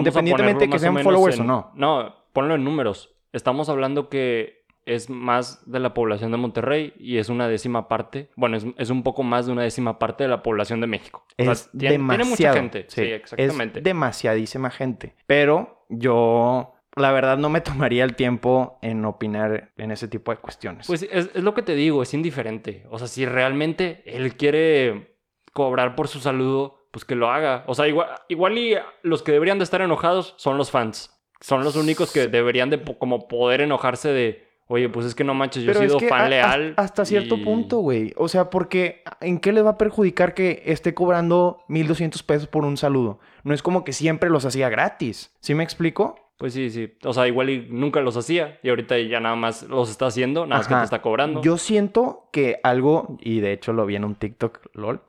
independientemente 0.00 0.64
de 0.64 0.70
que 0.70 0.78
sean 0.80 0.94
followers 1.04 1.36
o 1.38 1.44
no. 1.44 1.70
No, 1.76 2.14
ponlo 2.36 2.54
en 2.54 2.64
números. 2.64 3.16
Estamos 3.32 3.70
hablando 3.70 4.10
que 4.10 4.66
es 4.84 5.08
más 5.08 5.62
de 5.64 5.80
la 5.80 5.94
población 5.94 6.32
de 6.32 6.36
Monterrey 6.36 6.92
y 6.98 7.16
es 7.16 7.30
una 7.30 7.48
décima 7.48 7.88
parte, 7.88 8.28
bueno, 8.36 8.58
es, 8.76 8.90
un 8.90 9.02
poco 9.02 9.22
más 9.22 9.46
de 9.46 9.52
una 9.52 9.62
décima 9.62 9.98
parte 9.98 10.24
de 10.24 10.28
la 10.28 10.42
población 10.42 10.82
de 10.82 10.86
México. 10.86 11.24
es 11.38 11.70
tiene, 11.76 11.96
mucha 11.98 12.52
gente. 12.52 12.84
Sí, 12.88 13.00
exactamente. 13.00 13.78
Es 13.78 13.84
demasiadísima 13.84 14.68
gente. 14.68 15.14
Pero 15.26 15.86
yo, 15.88 16.74
la 16.94 17.10
verdad, 17.10 17.38
no 17.38 17.48
me 17.48 17.60
tomaría 17.62 18.04
el 18.04 18.16
tiempo 18.16 18.78
en 18.82 19.06
opinar 19.06 19.72
en 19.78 19.90
ese 19.90 20.06
tipo 20.06 20.30
de 20.30 20.36
cuestiones. 20.36 20.86
Pues 20.86 21.04
es, 21.04 21.30
es 21.34 21.42
lo 21.42 21.54
que 21.54 21.62
te 21.62 21.74
digo, 21.74 22.02
es 22.02 22.12
indiferente. 22.12 22.84
O 22.90 22.98
sea, 22.98 23.08
si 23.08 23.24
realmente 23.24 24.02
él 24.04 24.36
quiere 24.36 25.16
cobrar 25.54 25.96
por 25.96 26.06
su 26.06 26.20
saludo, 26.20 26.86
pues 26.90 27.06
que 27.06 27.14
lo 27.14 27.30
haga. 27.30 27.64
O 27.66 27.74
sea, 27.74 27.88
igual, 27.88 28.10
igual 28.28 28.58
y 28.58 28.76
los 29.00 29.22
que 29.22 29.32
deberían 29.32 29.56
de 29.56 29.64
estar 29.64 29.80
enojados 29.80 30.34
son 30.36 30.58
los 30.58 30.70
fans. 30.70 31.15
Son 31.40 31.64
los 31.64 31.76
únicos 31.76 32.12
que 32.12 32.28
deberían 32.28 32.70
de 32.70 32.82
como 32.98 33.28
poder 33.28 33.60
enojarse 33.60 34.08
de 34.08 34.46
Oye, 34.68 34.88
pues 34.88 35.06
es 35.06 35.14
que 35.14 35.22
no 35.22 35.32
manches, 35.32 35.62
yo 35.62 35.70
he 35.70 35.74
sido 35.74 36.00
fan 36.00 36.28
leal. 36.28 36.74
hasta 36.76 37.04
cierto 37.04 37.40
punto, 37.40 37.78
güey. 37.78 38.12
O 38.16 38.26
sea, 38.26 38.50
porque 38.50 39.04
¿en 39.20 39.38
qué 39.38 39.52
les 39.52 39.64
va 39.64 39.70
a 39.70 39.78
perjudicar 39.78 40.34
que 40.34 40.62
esté 40.66 40.92
cobrando 40.92 41.62
1200 41.68 42.22
pesos 42.24 42.48
por 42.48 42.64
un 42.64 42.76
saludo? 42.76 43.20
No 43.44 43.54
es 43.54 43.62
como 43.62 43.84
que 43.84 43.92
siempre 43.92 44.28
los 44.28 44.44
hacía 44.44 44.68
gratis. 44.68 45.32
¿Sí 45.40 45.54
me 45.54 45.62
explico? 45.62 46.32
Pues 46.36 46.52
sí, 46.52 46.70
sí. 46.70 46.94
O 47.04 47.12
sea, 47.12 47.28
igual 47.28 47.48
y 47.48 47.68
nunca 47.70 48.00
los 48.00 48.16
hacía 48.16 48.58
y 48.62 48.68
ahorita 48.68 48.98
ya 48.98 49.20
nada 49.20 49.36
más 49.36 49.62
los 49.62 49.88
está 49.88 50.06
haciendo, 50.06 50.46
nada 50.46 50.58
más 50.58 50.68
que 50.68 50.74
te 50.74 50.82
está 50.82 51.00
cobrando. 51.00 51.42
Yo 51.42 51.58
siento 51.58 52.28
que 52.32 52.58
algo, 52.64 53.18
y 53.20 53.38
de 53.38 53.52
hecho 53.52 53.72
lo 53.72 53.86
vi 53.86 53.94
en 53.94 54.04
un 54.04 54.16
TikTok, 54.16 54.66
lol, 54.74 55.00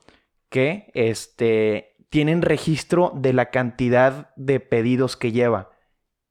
que 0.49 0.91
este 0.93 1.95
tienen 2.09 2.43
registro 2.43 3.11
de 3.15 3.33
la 3.33 3.49
cantidad 3.49 4.33
de 4.35 4.59
pedidos 4.59 5.17
que 5.17 5.31
lleva. 5.31 5.71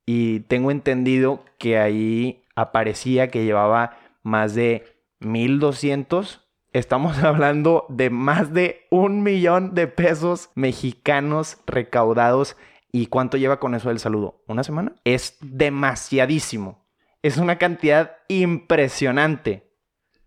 Y 0.07 0.40
tengo 0.40 0.71
entendido 0.71 1.45
que 1.59 1.79
ahí 1.79 2.45
aparecía 2.55 3.29
que 3.29 3.45
llevaba 3.45 3.99
más 4.23 4.55
de 4.55 4.85
1200. 5.21 6.47
Estamos 6.73 7.19
hablando 7.25 7.87
de 7.88 8.11
más 8.11 8.55
de 8.55 8.87
un 8.90 9.23
millón 9.23 9.75
de 9.75 9.88
pesos 9.88 10.51
mexicanos 10.55 11.59
recaudados. 11.66 12.57
¿Y 12.92 13.07
cuánto 13.07 13.37
lleva 13.37 13.59
con 13.59 13.75
eso 13.75 13.90
el 13.90 13.99
saludo? 13.99 14.42
¿Una 14.47 14.62
semana? 14.62 14.95
Es 15.05 15.37
demasiadísimo. 15.40 16.87
Es 17.23 17.37
una 17.37 17.59
cantidad 17.59 18.19
impresionante. 18.29 19.66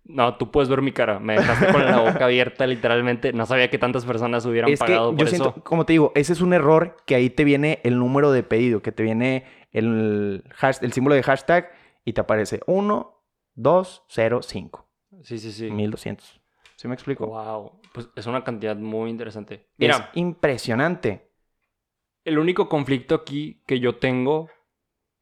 No, 0.03 0.35
tú 0.37 0.51
puedes 0.51 0.69
ver 0.69 0.81
mi 0.81 0.91
cara. 0.91 1.19
Me 1.19 1.35
dejaste 1.35 1.71
con 1.71 1.85
la 1.85 1.99
boca 1.99 2.25
abierta, 2.25 2.65
literalmente. 2.65 3.31
No 3.31 3.45
sabía 3.45 3.69
que 3.69 3.77
tantas 3.77 4.05
personas 4.05 4.43
hubieran 4.45 4.73
pagado 4.73 5.11
por 5.11 5.19
yo 5.19 5.27
siento, 5.27 5.53
como 5.63 5.85
te 5.85 5.93
digo, 5.93 6.11
ese 6.15 6.33
es 6.33 6.41
un 6.41 6.51
error 6.53 6.97
que 7.05 7.13
ahí 7.15 7.29
te 7.29 7.43
viene 7.43 7.79
el 7.83 7.99
número 7.99 8.31
de 8.31 8.41
pedido, 8.41 8.81
que 8.81 8.91
te 8.91 9.03
viene 9.03 9.45
el, 9.71 10.43
el 10.81 10.93
símbolo 10.93 11.15
de 11.15 11.23
hashtag 11.23 11.71
y 12.05 12.13
te 12.13 12.21
aparece 12.21 12.61
1, 12.65 13.23
2, 13.55 14.03
0, 14.07 14.41
5. 14.41 14.89
Sí, 15.23 15.37
sí, 15.37 15.51
sí. 15.51 15.69
1200. 15.69 16.41
¿Sí 16.75 16.87
me 16.87 16.93
explico? 16.93 17.27
Wow. 17.27 17.81
Pues 17.93 18.09
es 18.15 18.25
una 18.25 18.43
cantidad 18.43 18.75
muy 18.75 19.09
interesante. 19.09 19.67
Mira, 19.77 19.95
es 19.95 20.03
impresionante. 20.17 21.29
El 22.23 22.39
único 22.39 22.69
conflicto 22.69 23.15
aquí 23.15 23.61
que 23.65 23.79
yo 23.79 23.97
tengo 23.97 24.49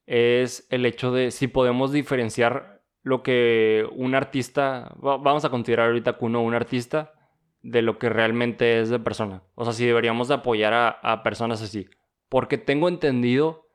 es 0.05 0.67
el 0.69 0.86
hecho 0.86 1.12
de 1.12 1.31
si 1.31 1.47
podemos 1.47 1.91
diferenciar 1.91 2.83
lo 3.01 3.23
que 3.23 3.88
un 3.93 4.15
artista, 4.15 4.93
vamos 4.97 5.45
a 5.45 5.49
considerar 5.49 5.88
ahorita 5.88 6.13
Kuno 6.13 6.43
un 6.43 6.53
artista, 6.53 7.13
de 7.62 7.81
lo 7.81 7.97
que 7.97 8.10
realmente 8.10 8.79
es 8.79 8.89
de 8.89 8.99
persona. 8.99 9.43
O 9.55 9.63
sea, 9.63 9.73
si 9.73 9.86
deberíamos 9.86 10.27
de 10.27 10.36
apoyar 10.36 10.73
a, 10.73 10.89
a 10.89 11.23
personas 11.23 11.62
así. 11.62 11.88
Porque 12.29 12.57
tengo 12.57 12.88
entendido 12.88 13.66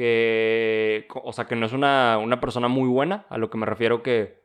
que, 0.00 1.06
o 1.12 1.30
sea, 1.30 1.44
que 1.44 1.54
no 1.54 1.66
es 1.66 1.74
una, 1.74 2.16
una 2.16 2.40
persona 2.40 2.68
muy 2.68 2.88
buena, 2.88 3.26
a 3.28 3.36
lo 3.36 3.50
que 3.50 3.58
me 3.58 3.66
refiero 3.66 4.02
que... 4.02 4.40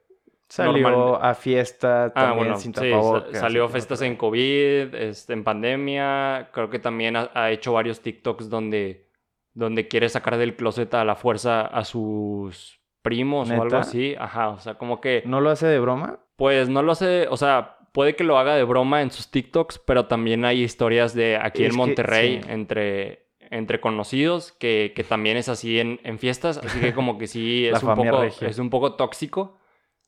Salió 0.49 1.15
a 1.23 1.33
fiesta 1.33 2.05
ah, 2.07 2.13
también 2.13 2.57
sin 2.57 2.73
salió 2.73 3.63
a 3.63 3.69
fiestas 3.69 4.01
en 4.01 4.17
COVID, 4.17 4.93
este, 4.93 5.31
en 5.31 5.45
pandemia. 5.45 6.49
Creo 6.51 6.69
que 6.69 6.77
también 6.77 7.15
ha, 7.15 7.51
hecho 7.51 7.71
varios 7.71 8.01
TikToks 8.01 8.49
donde, 8.49 9.07
donde 9.53 9.87
quiere 9.87 10.09
sacar 10.09 10.37
del 10.37 10.57
closet 10.57 10.93
a 10.93 11.05
la 11.05 11.15
fuerza 11.15 11.61
a 11.61 11.85
sus 11.85 12.81
primos 13.01 13.49
o 13.49 13.61
algo 13.61 13.77
así. 13.77 14.13
Ajá, 14.19 14.49
o 14.49 14.59
sea, 14.59 14.75
como 14.75 14.99
que... 14.99 15.23
¿No 15.25 15.39
lo 15.39 15.51
hace 15.51 15.67
de 15.67 15.79
broma? 15.79 16.19
Pues 16.35 16.67
no 16.67 16.83
lo 16.83 16.91
hace, 16.91 17.27
o 17.29 17.37
sea, 17.37 17.77
puede 17.93 18.17
que 18.17 18.25
lo 18.25 18.37
haga 18.37 18.55
de 18.55 18.65
broma 18.65 19.01
en 19.01 19.09
sus 19.09 19.31
TikToks, 19.31 19.79
pero 19.79 20.05
también 20.05 20.43
hay 20.43 20.61
historias 20.61 21.15
de 21.15 21.37
aquí 21.37 21.63
en 21.63 21.75
Monterrey 21.75 22.41
entre 22.49 23.24
entre 23.51 23.79
conocidos, 23.79 24.51
que, 24.53 25.05
también 25.08 25.38
es 25.38 25.49
así 25.49 25.79
en, 25.79 26.19
fiestas, 26.19 26.58
así 26.58 26.79
que 26.79 26.93
como 26.93 27.17
que 27.17 27.27
sí 27.27 27.65
es, 27.73 27.81
un 27.84 27.95
poco, 27.95 28.23
es 28.23 28.60
un 28.60 28.69
poco 28.69 28.93
tóxico. 28.93 29.58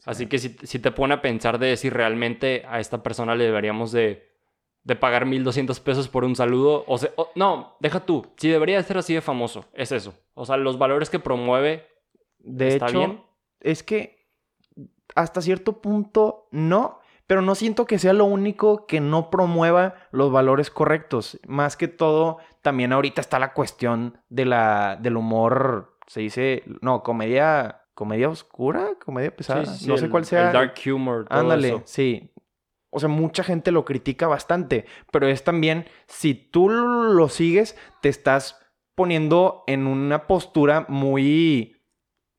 Así 0.06 0.28
que 0.28 0.38
si, 0.40 0.80
te 0.80 0.92
pone 0.92 1.16
a 1.16 1.22
pensar 1.22 1.60
de 1.60 1.76
si 1.76 1.90
realmente 1.90 2.64
a 2.68 2.80
esta 2.80 3.04
persona 3.04 3.36
le 3.36 3.44
deberíamos 3.46 3.92
de, 3.92 4.30
de 4.84 4.96
pagar 4.96 5.26
1200 5.26 5.80
pesos 5.82 6.08
por 6.08 6.24
un 6.24 6.36
saludo. 6.36 6.86
O, 6.88 6.98
no, 7.36 7.76
deja 7.80 8.06
tú. 8.06 8.26
Si 8.38 8.48
debería 8.48 8.82
ser 8.84 8.98
así 9.00 9.14
de 9.14 9.22
famoso, 9.22 9.66
es 9.74 9.92
eso. 9.92 10.14
O 10.34 10.46
sea, 10.46 10.56
los 10.58 10.78
valores 10.78 11.10
que 11.10 11.20
promueve. 11.20 11.88
De 12.40 12.76
hecho, 12.76 13.26
es 13.60 13.84
que 13.84 14.18
hasta 15.16 15.42
cierto 15.42 15.82
punto 15.82 16.48
no, 16.52 17.00
pero 17.28 17.42
no 17.42 17.56
siento 17.56 17.86
que 17.86 18.00
sea 18.00 18.14
lo 18.14 18.26
único 18.26 18.88
que 18.88 19.02
no 19.02 19.30
promueva 19.30 19.96
los 20.12 20.32
valores 20.32 20.72
correctos. 20.72 21.40
Más 21.46 21.76
que 21.76 21.90
todo, 21.90 22.38
también 22.62 22.94
ahorita 22.94 23.22
está 23.22 23.38
la 23.38 23.54
cuestión 23.54 24.18
de 24.30 24.46
la, 24.46 24.98
del 25.00 25.18
humor, 25.18 25.98
se 26.08 26.22
dice, 26.22 26.64
no, 26.82 27.04
comedia, 27.04 27.84
comedia 27.94 28.30
oscura, 28.30 28.92
comedia 29.04 29.36
pesada, 29.36 29.64
no 29.86 29.98
sé 29.98 30.10
cuál 30.10 30.24
sea. 30.24 30.48
El 30.48 30.54
dark 30.54 30.76
humor. 30.88 31.28
Todo 31.28 31.40
Ándale, 31.40 31.82
sí. 31.86 32.32
O 32.90 33.00
sea, 33.00 33.10
mucha 33.10 33.44
gente 33.44 33.72
lo 33.72 33.84
critica 33.84 34.28
bastante, 34.28 34.86
pero 35.12 35.28
es 35.28 35.44
también, 35.44 35.86
si 36.08 36.34
tú 36.34 36.70
lo 36.70 37.28
sigues, 37.28 37.78
te 38.02 38.08
estás 38.08 38.58
poniendo 38.96 39.66
en 39.68 39.86
una 39.86 40.26
postura 40.26 40.86
muy 40.88 41.76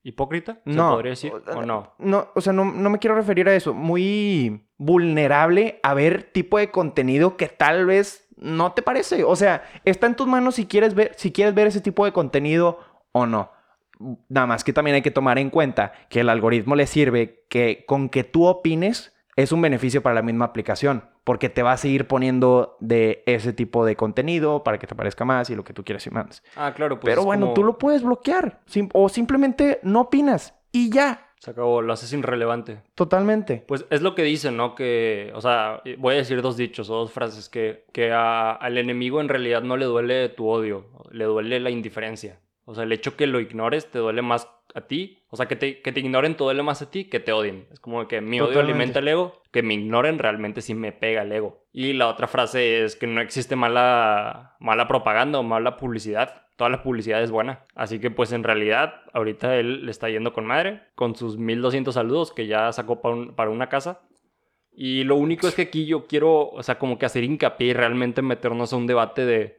hipócrita, 0.01 0.61
¿se 0.65 0.71
no, 0.71 0.91
podría 0.91 1.11
decir? 1.11 1.31
¿O 1.55 1.61
no? 1.61 1.93
No, 1.99 2.29
o 2.33 2.41
sea, 2.41 2.51
no, 2.51 2.65
no, 2.65 2.89
me 2.89 2.97
quiero 2.97 3.15
referir 3.15 3.47
a 3.47 3.55
eso. 3.55 3.73
Muy 3.73 4.68
vulnerable 4.79 5.79
a 5.83 5.93
ver 5.93 6.23
tipo 6.23 6.57
de 6.57 6.71
contenido 6.71 7.37
que 7.37 7.47
tal 7.47 7.85
vez 7.85 8.27
no 8.37 8.71
te 8.71 8.81
parece. 8.81 9.23
O 9.23 9.35
sea, 9.35 9.63
está 9.85 10.07
en 10.07 10.15
tus 10.15 10.25
manos 10.25 10.55
si 10.55 10.65
quieres 10.65 10.95
ver, 10.95 11.13
si 11.15 11.31
quieres 11.31 11.53
ver 11.53 11.67
ese 11.67 11.81
tipo 11.81 12.05
de 12.05 12.11
contenido 12.11 12.79
o 13.11 13.27
no. 13.27 13.51
Nada 14.29 14.47
más 14.47 14.63
que 14.63 14.73
también 14.73 14.95
hay 14.95 15.01
que 15.01 15.11
tomar 15.11 15.37
en 15.37 15.51
cuenta 15.51 15.91
que 16.09 16.21
el 16.21 16.29
algoritmo 16.29 16.75
le 16.75 16.87
sirve 16.87 17.43
que 17.49 17.83
con 17.85 18.09
que 18.09 18.23
tú 18.23 18.45
opines 18.45 19.13
es 19.35 19.51
un 19.51 19.61
beneficio 19.61 20.01
para 20.01 20.15
la 20.15 20.21
misma 20.21 20.45
aplicación 20.45 21.03
porque 21.29 21.47
te 21.47 21.61
va 21.61 21.73
a 21.73 21.77
seguir 21.77 22.07
poniendo 22.07 22.75
de 22.79 23.21
ese 23.27 23.53
tipo 23.53 23.85
de 23.85 23.95
contenido 23.95 24.63
para 24.63 24.79
que 24.79 24.87
te 24.87 24.95
parezca 24.95 25.25
más 25.25 25.49
y 25.51 25.55
lo 25.55 25.63
que 25.63 25.73
tú 25.73 25.83
quieras 25.83 26.07
y 26.07 26.09
más. 26.09 26.41
Ah, 26.55 26.73
claro, 26.75 26.99
pues. 26.99 27.13
Pero 27.13 27.23
bueno, 27.23 27.53
tú 27.53 27.63
lo 27.63 27.77
puedes 27.77 28.01
bloquear 28.01 28.61
o 28.93 29.09
simplemente 29.09 29.79
no 29.83 30.01
opinas 30.01 30.55
y 30.71 30.89
ya. 30.89 31.28
Se 31.39 31.51
acabó, 31.51 31.81
lo 31.81 31.93
haces 31.93 32.11
irrelevante. 32.11 32.81
Totalmente. 32.95 33.63
Pues 33.65 33.85
es 33.89 34.01
lo 34.01 34.13
que 34.13 34.23
dicen, 34.23 34.57
¿no? 34.57 34.75
Que, 34.75 35.31
o 35.33 35.39
sea, 35.39 35.81
voy 35.97 36.15
a 36.15 36.17
decir 36.17 36.41
dos 36.41 36.57
dichos 36.57 36.89
o 36.89 36.95
dos 36.95 37.11
frases, 37.11 37.47
que, 37.47 37.85
que 37.93 38.11
al 38.11 38.77
enemigo 38.77 39.21
en 39.21 39.29
realidad 39.29 39.61
no 39.61 39.77
le 39.77 39.85
duele 39.85 40.27
tu 40.29 40.49
odio, 40.49 40.85
le 41.11 41.23
duele 41.23 41.61
la 41.61 41.69
indiferencia. 41.69 42.39
O 42.69 42.75
sea, 42.75 42.83
el 42.83 42.91
hecho 42.91 43.15
que 43.15 43.25
lo 43.25 43.39
ignores 43.39 43.89
te 43.89 43.97
duele 43.97 44.21
más 44.21 44.47
a 44.75 44.81
ti. 44.81 45.23
O 45.31 45.35
sea, 45.35 45.47
que 45.47 45.55
te, 45.55 45.81
que 45.81 45.91
te 45.91 46.01
ignoren 46.01 46.35
te 46.35 46.43
duele 46.43 46.61
más 46.61 46.83
a 46.83 46.91
ti 46.91 47.05
que 47.05 47.19
te 47.19 47.31
odien. 47.31 47.65
Es 47.71 47.79
como 47.79 48.07
que 48.07 48.21
mi 48.21 48.39
odio 48.39 48.59
alimenta 48.59 48.99
el 48.99 49.07
ego. 49.07 49.41
Que 49.49 49.63
me 49.63 49.73
ignoren 49.73 50.19
realmente 50.19 50.61
sí 50.61 50.75
me 50.75 50.91
pega 50.91 51.23
el 51.23 51.31
ego. 51.31 51.63
Y 51.73 51.93
la 51.93 52.07
otra 52.07 52.27
frase 52.27 52.83
es 52.83 52.95
que 52.95 53.07
no 53.07 53.21
existe 53.21 53.55
mala, 53.55 54.55
mala 54.59 54.87
propaganda 54.87 55.39
o 55.39 55.43
mala 55.43 55.77
publicidad. 55.77 56.43
Toda 56.57 56.69
la 56.69 56.83
publicidad 56.83 57.23
es 57.23 57.31
buena. 57.31 57.65
Así 57.73 57.97
que 57.97 58.11
pues 58.11 58.33
en 58.33 58.43
realidad 58.43 59.01
ahorita 59.13 59.55
él 59.55 59.87
le 59.87 59.89
está 59.89 60.07
yendo 60.07 60.31
con 60.31 60.45
madre. 60.45 60.83
Con 60.93 61.15
sus 61.15 61.39
1200 61.39 61.91
saludos 61.91 62.31
que 62.31 62.45
ya 62.45 62.71
sacó 62.71 63.01
para, 63.01 63.31
para 63.35 63.49
una 63.49 63.67
casa. 63.67 64.01
Y 64.71 65.05
lo 65.05 65.15
único 65.15 65.47
es 65.47 65.55
que 65.55 65.63
aquí 65.63 65.87
yo 65.87 66.05
quiero, 66.05 66.51
o 66.51 66.61
sea, 66.61 66.77
como 66.77 66.99
que 66.99 67.07
hacer 67.07 67.23
hincapié 67.23 67.69
y 67.69 67.73
realmente 67.73 68.21
meternos 68.21 68.73
a 68.73 68.75
un 68.75 68.85
debate 68.85 69.25
de 69.25 69.58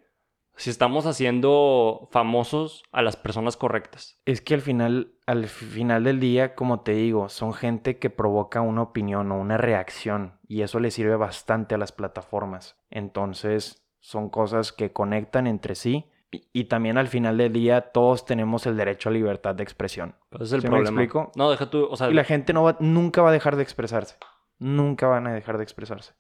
si 0.61 0.69
estamos 0.69 1.07
haciendo 1.07 2.07
famosos 2.13 2.83
a 2.93 3.01
las 3.01 3.17
personas 3.17 3.57
correctas. 3.57 4.21
Es 4.27 4.43
que 4.43 4.53
al 4.53 4.61
final, 4.61 5.15
al 5.25 5.47
final 5.47 6.05
del 6.05 6.21
día, 6.21 6.55
como 6.55 6.81
te 6.81 6.93
digo, 6.93 7.31
son 7.31 7.55
gente 7.55 7.99
que 7.99 8.11
provoca 8.11 8.61
una 8.61 8.83
opinión 8.83 9.33
o 9.33 9.41
una 9.41 9.57
reacción 9.57 10.35
y 10.47 10.61
eso 10.61 10.79
le 10.79 10.91
sirve 10.91 11.17
bastante 11.17 11.77
a 11.77 11.79
las 11.79 11.93
plataformas. 11.93 12.77
Entonces, 12.91 13.87
son 14.01 14.29
cosas 14.29 14.75
que 14.75 14.93
conectan 14.93 15.47
entre 15.47 15.75
sí 15.75 16.11
y, 16.31 16.65
también 16.65 16.99
al 16.99 17.09
final 17.09 17.39
del 17.39 17.55
día 17.55 17.81
todos 17.93 18.27
tenemos 18.27 18.67
el 18.67 18.77
derecho 18.77 19.09
a 19.09 19.13
libertad 19.13 19.55
de 19.55 19.63
expresión. 19.63 20.15
Ese 20.31 20.45
es 20.45 20.53
el 20.53 20.61
problema. 20.61 20.91
Me 20.91 21.05
explico? 21.05 21.33
No, 21.37 21.51
deja 21.51 21.71
tú, 21.71 21.89
o 21.91 21.97
sea... 21.97 22.11
Y 22.11 22.13
la 22.13 22.25
gente 22.25 22.53
no 22.53 22.65
va, 22.65 22.77
nunca 22.81 23.23
va 23.23 23.31
a 23.31 23.33
dejar 23.33 23.57
de 23.57 23.63
expresarse. 23.63 24.17
Nunca 24.59 25.07
van 25.07 25.27
a 25.27 25.33
dejar 25.33 25.57
de 25.57 25.65
expresarse. 25.65 26.13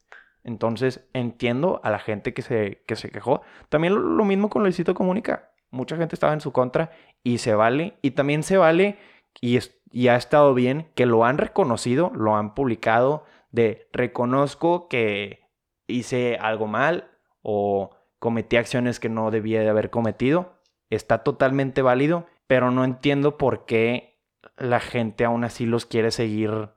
Entonces 0.45 1.09
entiendo 1.13 1.81
a 1.85 1.91
la 1.91 1.99
gente 1.99 2.35
que 2.35 2.43
se, 2.43 2.83
que 2.87 2.97
se 2.97 3.11
quejó. 3.11 3.43
También 3.69 3.95
lo, 3.95 4.25
mismo 4.25 4.49
con 4.49 4.63
Luisito 4.63 4.95
Comunica. 4.95 5.53
Mucha 5.71 5.97
gente 5.97 6.15
estaba 6.15 6.33
en 6.33 6.41
su 6.41 6.53
contra 6.53 6.91
y 7.23 7.39
se 7.39 7.55
vale. 7.55 7.99
Y 8.03 8.13
también 8.13 8.43
se 8.43 8.57
vale 8.57 8.99
y, 9.41 9.59
y 9.91 10.09
ha 10.09 10.17
estado 10.17 10.55
bien 10.55 10.91
que 10.95 11.07
lo 11.07 11.25
han 11.25 11.39
reconocido, 11.39 12.11
lo 12.15 12.37
han 12.37 12.55
publicado 12.55 13.25
de 13.51 13.89
reconozco 13.93 14.89
que 14.89 15.49
hice 15.87 16.37
algo 16.41 16.67
mal 16.67 17.11
o 17.43 17.91
cometí 18.19 18.57
acciones 18.57 19.01
que 19.01 19.09
no 19.09 19.31
debía 19.31 19.61
de 19.61 19.69
haber 19.69 19.91
cometido. 19.91 20.55
Está 20.89 21.19
totalmente 21.19 21.83
válido, 21.83 22.27
pero 22.47 22.71
no 22.71 22.85
entiendo 22.85 23.39
por 23.39 23.65
qué 23.65 24.21
la 24.57 24.81
gente 24.81 25.25
aún 25.25 25.45
así 25.45 25.67
los 25.67 25.87
quiere 25.87 26.11
seguir, 26.11 26.71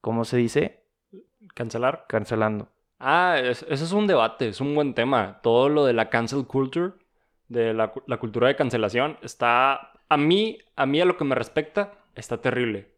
¿cómo 0.00 0.24
se 0.24 0.36
dice? 0.36 0.84
Cancelar. 1.54 2.04
Cancelando. 2.08 2.68
Ah, 2.98 3.38
ese 3.42 3.72
es 3.72 3.92
un 3.92 4.06
debate, 4.06 4.48
es 4.48 4.60
un 4.60 4.74
buen 4.74 4.94
tema. 4.94 5.40
Todo 5.42 5.68
lo 5.68 5.84
de 5.84 5.92
la 5.92 6.08
cancel 6.08 6.46
culture, 6.46 6.92
de 7.48 7.74
la, 7.74 7.92
cultura 8.18 8.48
de 8.48 8.56
cancelación, 8.56 9.18
está, 9.22 9.92
a 10.08 10.16
mí, 10.16 10.58
a 10.76 10.86
mí 10.86 11.00
a 11.00 11.04
lo 11.04 11.16
que 11.16 11.24
me 11.24 11.34
respecta, 11.34 11.92
está 12.14 12.40
terrible. 12.40 12.90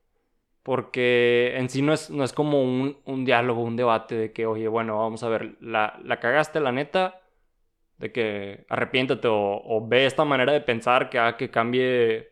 Porque 0.63 1.55
en 1.57 1.69
sí 1.71 1.83
no 1.83 1.93
es, 1.95 2.11
no 2.11 2.25
es 2.25 2.33
como 2.33 2.63
un, 2.63 3.25
diálogo, 3.25 3.63
un 3.63 3.77
debate 3.77 4.15
de 4.17 4.33
que, 4.33 4.47
oye, 4.47 4.69
bueno, 4.69 4.99
vamos 4.99 5.23
a 5.23 5.29
ver, 5.29 5.57
la, 5.61 5.99
la 6.05 6.21
cagaste, 6.21 6.61
la 6.61 6.73
neta, 6.73 7.21
de 7.99 8.13
que 8.13 8.67
arrepiéntate 8.69 9.29
o, 9.29 9.63
o, 9.65 9.89
ve 9.89 10.07
esta 10.07 10.25
manera 10.25 10.53
de 10.53 10.61
pensar 10.61 11.11
que 11.11 11.19
haga 11.19 11.37
que 11.37 11.51
cambie 11.51 12.31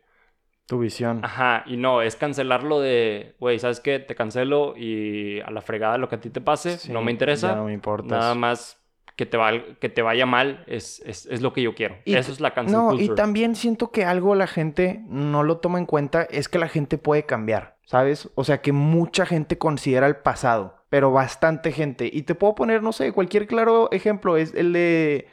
tu 0.66 0.80
visión. 0.80 1.24
Ajá, 1.24 1.62
y 1.66 1.76
no, 1.76 2.02
es 2.02 2.16
cancelarlo 2.16 2.80
de, 2.80 3.36
güey, 3.38 3.58
¿sabes 3.58 3.80
qué? 3.80 4.00
Te 4.00 4.14
cancelo 4.14 4.76
y 4.76 5.40
a 5.40 5.50
la 5.50 5.62
fregada 5.62 5.96
lo 5.96 6.08
que 6.08 6.16
a 6.16 6.20
ti 6.20 6.28
te 6.30 6.40
pase, 6.40 6.92
no 6.92 7.02
me 7.02 7.12
interesa. 7.12 7.54
no 7.54 7.64
me 7.64 7.72
importa. 7.72 8.18
Nada 8.18 8.34
más 8.34 8.82
que 9.14 9.24
te, 9.24 9.38
va, 9.38 9.52
que 9.80 9.88
te 9.88 10.02
vaya 10.02 10.26
mal 10.26 10.62
es, 10.66 11.00
es, 11.06 11.40
lo 11.40 11.52
que 11.52 11.62
yo 11.62 11.74
quiero. 11.74 11.96
Eso 12.04 12.32
es 12.32 12.40
la 12.40 12.52
cancel 12.52 12.76
No, 12.76 12.94
y 12.94 13.08
también 13.14 13.54
siento 13.54 13.90
que 13.90 14.04
algo 14.04 14.34
la 14.34 14.46
gente 14.46 15.04
no 15.08 15.42
lo 15.42 15.58
toma 15.58 15.78
en 15.78 15.86
cuenta, 15.86 16.24
es 16.24 16.48
que 16.48 16.58
la 16.58 16.68
gente 16.68 16.98
puede 16.98 17.24
cambiar, 17.24 17.78
¿sabes? 17.86 18.28
O 18.34 18.44
sea, 18.44 18.60
que 18.60 18.72
mucha 18.72 19.24
gente 19.24 19.56
considera 19.56 20.06
el 20.06 20.16
pasado, 20.16 20.84
pero 20.90 21.12
bastante 21.12 21.72
gente. 21.72 22.10
Y 22.12 22.22
te 22.22 22.34
puedo 22.34 22.54
poner, 22.54 22.82
no 22.82 22.92
sé, 22.92 23.12
cualquier 23.12 23.46
claro 23.46 23.88
ejemplo, 23.92 24.36
es 24.36 24.52
el 24.52 24.72
de 24.72 25.28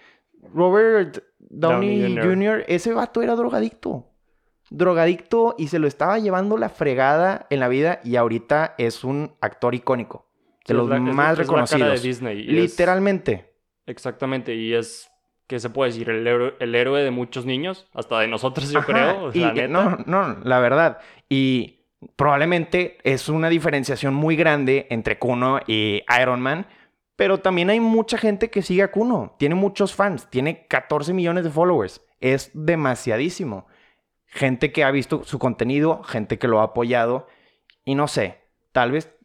Robert 0.54 1.24
Downey, 1.40 2.18
Jr. 2.18 2.64
Ese 2.68 2.94
vato 2.94 3.22
era 3.22 3.36
drogadicto 3.36 4.13
drogadicto 4.74 5.56
y 5.58 5.68
se 5.68 5.80
lo 5.80 5.88
estaba 5.88 6.18
llevando 6.20 6.58
la 6.58 6.70
fregada 6.70 7.46
en 7.50 7.60
la 7.60 7.68
vida 7.68 8.02
y 8.04 8.16
ahorita 8.16 8.76
es 8.78 9.04
un 9.04 9.36
actor 9.40 9.76
icónico. 9.76 10.28
De 10.68 10.74
los 10.74 10.90
más 10.90 11.38
reconocidos. 11.38 12.02
de 12.02 12.08
Disney. 12.08 12.44
Literalmente. 12.44 13.54
exactamente. 13.86 14.56
Y 14.56 14.74
es, 14.74 15.12
¿qué 15.48 15.60
se 15.60 15.70
puede 15.70 15.92
decir? 15.92 16.10
El, 16.10 16.76
héroe, 16.76 17.04
de 17.04 17.12
muchos 17.12 17.46
niños, 17.46 17.88
hasta 17.94 18.20
de 18.20 18.28
nosotros, 18.28 18.72
yo 18.72 18.82
creo. 18.84 19.32
No, 19.68 19.98
no, 20.06 20.38
la 20.44 20.60
verdad. 20.60 21.00
Y 21.30 21.82
probablemente 22.16 22.98
es 23.04 23.30
una 23.30 23.50
diferenciación 23.50 24.14
muy 24.14 24.36
grande 24.36 24.88
entre 24.90 25.20
Kuno 25.20 25.60
y 25.68 26.02
Iron 26.20 26.42
Man. 26.42 26.66
Pero 27.16 27.42
también 27.42 27.70
hay 27.70 27.80
mucha 27.80 28.18
gente 28.18 28.50
que 28.50 28.64
sigue 28.64 28.82
a 28.82 28.92
Kuno. 28.92 29.36
Tiene 29.38 29.54
muchos 29.54 29.94
fans. 29.94 30.28
Tiene 30.32 30.66
14 30.68 31.14
millones 31.14 31.44
de 31.44 31.52
followers. 31.52 32.02
Es 32.20 32.50
demasiadísimo 32.56 33.68
gente 34.34 34.72
que 34.72 34.84
ha 34.84 34.92
visto 34.92 35.24
su 35.24 35.38
contenido, 35.38 36.04
gente 36.04 36.40
que 36.40 36.48
lo 36.48 36.60
ha 36.60 36.64
apoyado 36.64 37.28
y 37.86 37.96
no 37.96 38.08
sé, 38.08 38.42
tal 38.72 38.92
vez 38.92 39.16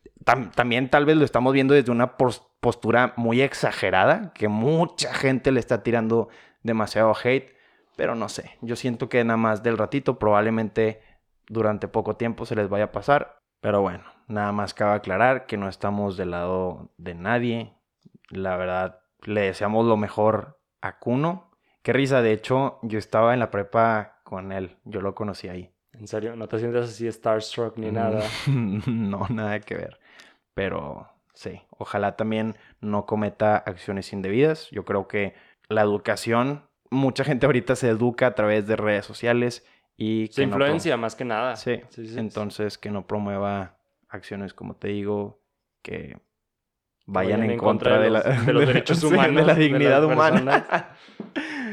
también 0.54 0.90
tal 0.90 1.06
vez 1.06 1.16
lo 1.16 1.24
estamos 1.24 1.54
viendo 1.54 1.72
desde 1.72 1.90
una 1.90 2.18
postura 2.18 3.14
muy 3.16 3.40
exagerada, 3.40 4.32
que 4.34 4.48
mucha 4.48 5.14
gente 5.14 5.52
le 5.52 5.60
está 5.60 5.82
tirando 5.82 6.28
demasiado 6.62 7.14
hate, 7.22 7.54
pero 7.96 8.14
no 8.14 8.28
sé, 8.28 8.58
yo 8.60 8.76
siento 8.76 9.08
que 9.08 9.24
nada 9.24 9.38
más 9.38 9.62
del 9.62 9.78
ratito 9.78 10.18
probablemente 10.18 11.00
durante 11.46 11.88
poco 11.88 12.16
tiempo 12.16 12.44
se 12.44 12.56
les 12.56 12.68
vaya 12.68 12.84
a 12.84 12.92
pasar, 12.92 13.38
pero 13.60 13.80
bueno, 13.80 14.04
nada 14.26 14.52
más 14.52 14.74
cabe 14.74 14.96
aclarar 14.96 15.46
que 15.46 15.56
no 15.56 15.68
estamos 15.68 16.18
del 16.18 16.32
lado 16.32 16.90
de 16.98 17.14
nadie, 17.14 17.72
la 18.28 18.56
verdad 18.58 19.00
le 19.22 19.40
deseamos 19.42 19.86
lo 19.86 19.96
mejor 19.96 20.60
a 20.82 20.98
Kuno. 20.98 21.50
Qué 21.82 21.92
risa, 21.94 22.20
de 22.20 22.32
hecho, 22.32 22.78
yo 22.82 22.98
estaba 22.98 23.32
en 23.32 23.40
la 23.40 23.50
prepa 23.50 24.17
con 24.28 24.52
él. 24.52 24.76
Yo 24.84 25.00
lo 25.00 25.14
conocí 25.14 25.48
ahí. 25.48 25.72
¿En 25.94 26.06
serio? 26.06 26.36
¿No 26.36 26.48
te 26.48 26.58
sientes 26.58 26.84
así 26.84 27.10
starstruck 27.10 27.78
ni 27.78 27.90
nada? 27.90 28.22
no, 28.46 29.26
nada 29.30 29.58
que 29.60 29.74
ver. 29.74 29.98
Pero 30.52 31.08
sí, 31.32 31.62
ojalá 31.70 32.14
también 32.14 32.54
no 32.82 33.06
cometa 33.06 33.56
acciones 33.56 34.12
indebidas. 34.12 34.68
Yo 34.70 34.84
creo 34.84 35.08
que 35.08 35.34
la 35.70 35.80
educación, 35.80 36.68
mucha 36.90 37.24
gente 37.24 37.46
ahorita 37.46 37.74
se 37.74 37.88
educa 37.88 38.26
a 38.26 38.34
través 38.34 38.66
de 38.66 38.76
redes 38.76 39.06
sociales 39.06 39.66
y... 39.96 40.26
Se 40.26 40.42
influencia 40.42 40.98
más 40.98 41.16
que 41.16 41.24
nada. 41.24 41.56
Sí, 41.56 41.80
entonces 41.96 42.76
que 42.76 42.90
no 42.90 43.06
promueva 43.06 43.78
acciones, 44.10 44.52
como 44.52 44.76
te 44.76 44.88
digo, 44.88 45.40
que 45.82 46.18
vayan, 47.06 47.44
en, 47.44 47.56
contra, 47.56 47.98
de, 47.98 48.10
los 48.10 48.22
derechos 48.66 49.02
humanos. 49.02 49.36
de 49.36 49.42
la 49.42 49.54
dignidad 49.54 50.04
humana. 50.04 50.90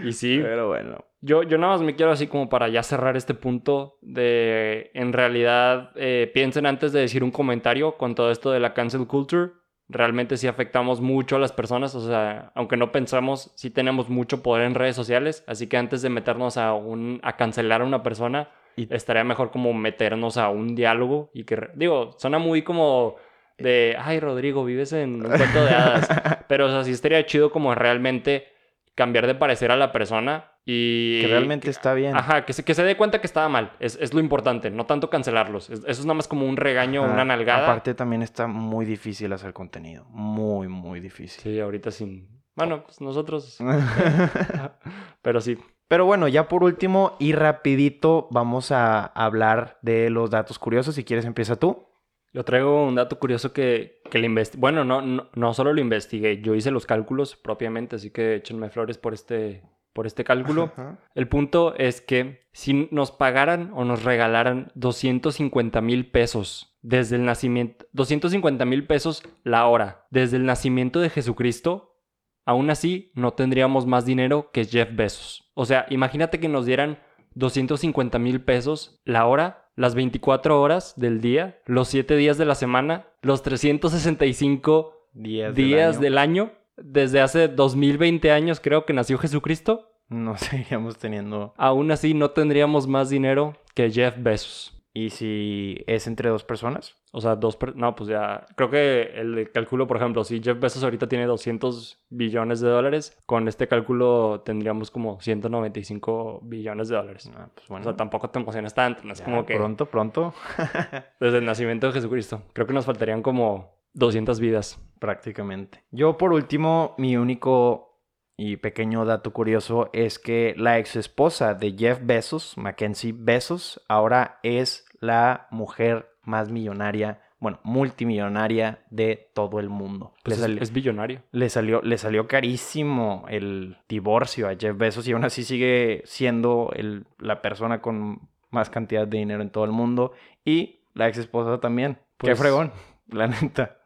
y 0.06 0.14
sí. 0.14 0.40
Pero 0.42 0.70
bueno. 0.70 1.04
Yo, 1.26 1.42
yo 1.42 1.58
nada 1.58 1.74
más 1.74 1.82
me 1.82 1.96
quiero 1.96 2.12
así 2.12 2.28
como 2.28 2.50
para 2.50 2.68
ya 2.68 2.84
cerrar 2.84 3.18
este 3.18 3.34
punto 3.34 3.98
de, 4.04 4.92
en 4.94 5.12
realidad, 5.12 5.90
eh, 5.96 6.30
piensen 6.32 6.68
antes 6.68 6.94
de 6.94 7.00
decir 7.00 7.24
un 7.24 7.32
comentario 7.32 7.98
con 7.98 8.14
todo 8.14 8.30
esto 8.30 8.52
de 8.52 8.60
la 8.60 8.76
cancel 8.76 9.08
culture. 9.08 9.54
Realmente 9.90 10.38
sí 10.38 10.46
afectamos 10.48 11.02
mucho 11.02 11.38
a 11.38 11.40
las 11.40 11.52
personas, 11.52 11.96
o 11.96 12.06
sea, 12.06 12.52
aunque 12.54 12.78
no 12.78 12.92
pensamos, 12.92 13.52
sí 13.56 13.72
tenemos 13.72 14.08
mucho 14.08 14.44
poder 14.44 14.68
en 14.68 14.76
redes 14.76 14.96
sociales, 14.96 15.44
así 15.48 15.66
que 15.66 15.78
antes 15.78 16.04
de 16.04 16.10
meternos 16.10 16.58
a, 16.58 16.74
un, 16.74 17.20
a 17.24 17.38
cancelar 17.38 17.82
a 17.82 17.86
una 17.86 18.04
persona, 18.04 18.52
estaría 18.78 19.24
mejor 19.24 19.50
como 19.50 19.74
meternos 19.74 20.38
a 20.38 20.50
un 20.50 20.76
diálogo 20.76 21.32
y 21.34 21.46
que, 21.46 21.70
digo, 21.74 22.12
suena 22.20 22.38
muy 22.38 22.62
como 22.62 23.16
de, 23.58 23.96
ay, 24.00 24.20
Rodrigo, 24.20 24.64
vives 24.64 24.94
en 24.94 25.26
un 25.26 25.32
cuento 25.32 25.66
de 25.66 25.72
hadas, 25.72 26.08
pero 26.48 26.68
o 26.68 26.70
sea, 26.70 26.84
sí 26.84 26.92
estaría 26.92 27.26
chido 27.26 27.50
como 27.52 27.74
realmente 27.74 28.55
cambiar 28.96 29.28
de 29.28 29.36
parecer 29.36 29.72
a 29.72 29.76
la 29.76 29.92
persona 29.92 30.54
y... 30.66 31.22
Que 31.22 31.28
realmente 31.28 31.70
está 31.70 31.94
bien. 31.94 32.16
Ajá, 32.16 32.46
que 32.46 32.54
se, 32.54 32.64
que 32.64 32.74
se 32.74 32.84
dé 32.84 32.98
cuenta 32.98 33.20
que 33.20 33.28
estaba 33.28 33.48
mal. 33.50 33.74
Es, 33.80 33.98
es 34.02 34.14
lo 34.14 34.20
importante, 34.20 34.72
no 34.72 34.86
tanto 34.86 35.10
cancelarlos. 35.10 35.70
eso 35.70 35.86
es 35.86 36.06
nada 36.06 36.16
más 36.16 36.28
como 36.28 36.48
un 36.48 36.58
regaño, 36.58 37.04
una 37.04 37.24
nalgada. 37.26 37.66
Aparte 37.66 37.94
también 37.94 38.24
está 38.24 38.48
muy 38.48 38.86
difícil 38.86 39.32
hacer 39.34 39.54
contenido. 39.54 40.06
Muy, 40.10 40.68
muy 40.68 41.00
difícil. 41.02 41.44
Sí, 41.44 41.60
ahorita 41.60 41.92
sin... 41.92 42.28
Bueno, 42.56 42.84
pues 42.84 43.02
nosotros... 43.02 43.60
Pero 45.22 45.42
sí. 45.42 45.58
Pero 45.88 46.06
bueno, 46.06 46.28
ya 46.28 46.48
por 46.48 46.64
último 46.64 47.16
y 47.20 47.34
rapidito 47.34 48.28
vamos 48.32 48.72
a 48.72 49.06
hablar 49.06 49.78
de 49.82 50.10
los 50.10 50.32
datos 50.32 50.58
curiosos. 50.58 50.96
Si 50.96 51.04
quieres 51.04 51.26
empieza 51.26 51.58
tú. 51.58 51.90
Yo 52.36 52.44
traigo 52.44 52.86
un 52.86 52.96
dato 52.96 53.18
curioso 53.18 53.54
que, 53.54 54.02
que 54.12 54.20
le 54.20 54.26
investigué. 54.26 54.60
Bueno, 54.60 54.84
no, 54.84 55.02
no, 55.02 55.30
no, 55.34 55.54
solo 55.54 55.72
lo 55.72 55.80
investigué, 55.80 56.42
yo 56.42 56.54
hice 56.54 56.70
los 56.70 56.86
cálculos 56.86 57.38
propiamente, 57.38 57.96
así 57.96 58.10
que 58.10 58.36
échenme 58.36 58.70
flores 58.70 58.98
por 58.98 59.14
este, 59.14 59.64
por 59.94 60.06
este 60.06 60.26
cálculo. 60.26 60.74
El 61.14 61.30
punto 61.30 61.76
es 61.78 62.02
que 62.02 62.46
si 62.52 62.90
nos 62.92 63.12
pagaran 63.12 63.72
o 63.74 63.86
nos 63.86 64.04
regalaran 64.04 64.70
250 64.76 65.80
mil 65.80 66.12
pesos 66.12 66.78
desde 66.82 67.16
el 67.16 67.24
nacimiento, 67.24 67.86
250 67.94 68.66
mil 68.66 68.86
pesos 68.86 69.24
la 69.46 69.66
hora 69.68 70.06
desde 70.12 70.36
el 70.36 70.46
nacimiento 70.46 71.00
de 71.00 71.10
Jesucristo, 71.10 72.02
aún 72.46 72.70
así 72.70 73.14
no 73.16 73.32
tendríamos 73.32 73.86
más 73.86 74.06
dinero 74.06 74.52
que 74.52 74.66
Jeff 74.66 74.90
Bezos. 74.94 75.50
O 75.54 75.64
sea, 75.64 75.86
imagínate 75.90 76.42
que 76.42 76.50
nos 76.50 76.66
dieran 76.66 77.00
250 77.36 78.20
mil 78.20 78.42
pesos 78.42 79.02
la 79.06 79.26
hora, 79.26 79.65
las 79.76 79.96
24 79.96 80.62
horas 80.62 80.94
del 80.98 81.22
día, 81.22 81.60
los 81.66 81.88
7 81.90 82.16
días 82.16 82.38
de 82.38 82.46
la 82.46 82.56
semana, 82.56 83.08
los 83.22 83.44
365 83.44 85.10
días, 85.14 85.56
días 85.56 86.00
del 86.00 86.18
año 86.18 86.52
desde 86.78 87.22
hace 87.22 87.48
2020 87.48 88.32
años 88.32 88.60
creo 88.60 88.86
que 88.86 88.94
nació 88.94 89.18
Jesucristo. 89.18 89.92
No 90.10 90.38
seguiríamos 90.38 90.98
teniendo... 90.98 91.54
Aún 91.58 91.92
así 91.92 92.14
no 92.14 92.32
tendríamos 92.32 92.88
más 92.88 93.10
dinero 93.10 93.58
que 93.74 93.92
Jeff 93.92 94.16
Bezos. 94.18 94.72
¿Y 94.94 95.10
si 95.10 95.84
es 95.88 96.08
entre 96.08 96.30
dos 96.30 96.46
personas? 96.46 96.96
O 97.18 97.22
sea, 97.22 97.36
dos... 97.38 97.56
per- 97.56 97.76
No, 97.78 97.96
pues 97.96 98.10
ya... 98.10 98.46
Creo 98.58 98.70
que 98.70 99.04
el 99.16 99.50
cálculo, 99.54 99.88
por 99.88 99.96
ejemplo, 99.98 100.24
si 100.26 100.42
Jeff 100.44 100.60
Bezos 100.60 100.84
ahorita 100.84 101.08
tiene 101.08 101.26
200 101.26 102.04
billones 102.10 102.60
de 102.60 102.68
dólares, 102.70 103.18
con 103.26 103.48
este 103.48 103.70
cálculo 103.70 104.42
tendríamos 104.46 104.92
como 104.92 105.20
195 105.22 106.42
billones 106.44 106.90
de 106.90 106.96
dólares. 106.98 107.32
Ah, 107.36 107.48
pues 107.54 107.66
O 107.70 107.74
bueno. 107.74 107.84
sea, 107.86 107.96
tampoco 107.96 108.30
te 108.30 108.40
emociones 108.40 108.74
tanto. 108.74 109.02
No 109.06 109.14
es 109.14 109.20
ya, 109.20 109.26
como 109.26 109.46
que 109.46 109.56
Pronto, 109.56 109.86
pronto. 109.86 110.34
desde 111.20 111.38
el 111.38 111.46
nacimiento 111.46 111.88
de 111.88 111.94
Jesucristo. 111.94 112.42
Creo 112.54 112.68
que 112.68 112.74
nos 112.74 112.86
faltarían 112.86 113.22
como 113.22 113.80
200 113.94 114.40
vidas. 114.40 114.78
Prácticamente. 115.00 115.84
Yo, 115.92 116.18
por 116.18 116.34
último, 116.34 116.96
mi 116.98 117.16
único 117.18 118.02
y 118.38 118.58
pequeño 118.58 119.06
dato 119.06 119.32
curioso 119.32 119.90
es 119.94 120.20
que 120.20 120.54
la 120.58 120.80
ex 120.80 120.96
esposa 120.98 121.54
de 121.54 121.74
Jeff 121.78 122.00
Bezos, 122.04 122.58
Mackenzie 122.58 123.14
Bezos, 123.18 123.82
ahora 123.88 124.40
es 124.44 124.86
la 125.00 125.48
mujer 125.52 126.10
más 126.26 126.50
millonaria, 126.52 127.22
bueno, 127.40 127.60
multimillonaria 127.64 128.80
de 128.90 129.30
todo 129.34 129.60
el 129.60 129.70
mundo. 129.70 130.14
Pues 130.24 130.40
le, 130.40 130.62
es, 130.62 130.72
billonario. 130.74 131.22
le 131.32 131.50
salió, 131.50 131.82
le 131.82 131.98
salió 131.98 132.28
carísimo 132.28 133.26
el 133.30 133.78
divorcio 133.90 134.48
a 134.48 134.56
Jeff 134.56 134.78
Bezos 134.78 135.08
y 135.08 135.12
aún 135.14 135.24
así 135.26 135.44
sigue 135.44 136.02
siendo 136.06 136.72
el- 136.76 137.06
la 137.20 137.42
persona 137.42 137.82
con 137.82 138.28
más 138.52 138.70
cantidad 138.70 139.08
de 139.08 139.18
dinero 139.18 139.42
en 139.42 139.50
todo 139.50 139.66
el 139.66 139.72
mundo. 139.72 140.14
Y 140.44 140.80
la 140.94 141.08
ex 141.08 141.18
esposa 141.18 141.60
también. 141.60 141.96
Qué 142.18 142.28
Pues- 142.28 142.40
fregón, 142.40 142.72
la 143.10 143.28
neta. 143.28 143.78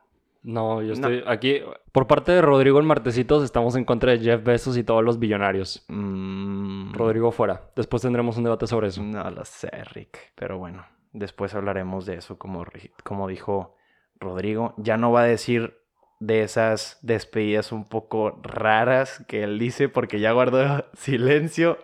No, 0.42 0.82
yo 0.82 0.88
No. 0.90 0.94
estoy 0.94 1.24
aquí. 1.28 1.60
Por 1.92 2.08
parte 2.08 2.32
de 2.32 2.42
Rodrigo 2.42 2.80
el 2.80 2.86
Martesitos, 2.86 3.44
estamos 3.44 3.76
en 3.76 3.84
contra 3.84 4.12
de 4.14 4.20
Jeff 4.20 4.42
Bezos 4.42 4.78
y 4.78 4.84
todos 4.86 5.04
los 5.04 5.20
billonarios. 5.20 5.84
Mm, 5.90 6.94
Rodrigo 6.94 7.32
fuera. 7.32 7.62
Después 7.76 8.02
tendremos 8.04 8.38
un 8.38 8.46
debate 8.46 8.66
sobre 8.66 8.88
eso. 8.88 9.04
No 9.04 9.30
lo 9.32 9.44
sé, 9.44 9.70
Rick. 9.94 10.32
Pero 10.36 10.58
bueno, 10.58 10.86
después 11.12 11.54
hablaremos 11.56 12.06
de 12.06 12.16
eso, 12.16 12.38
como, 12.38 12.66
como 13.04 13.28
dijo 13.28 13.76
Rodrigo. 14.20 14.74
Ya 14.78 14.98
no 14.98 15.12
va 15.12 15.22
a 15.22 15.26
decir 15.26 15.78
de 16.20 16.44
esas 16.44 16.98
despedidas 17.02 17.72
un 17.72 17.86
poco 17.88 18.40
raras 18.44 19.24
que 19.28 19.44
él 19.44 19.58
dice 19.60 19.88
porque 19.90 20.20
ya 20.20 20.32
guardó 20.34 20.86
silencio. 20.94 21.78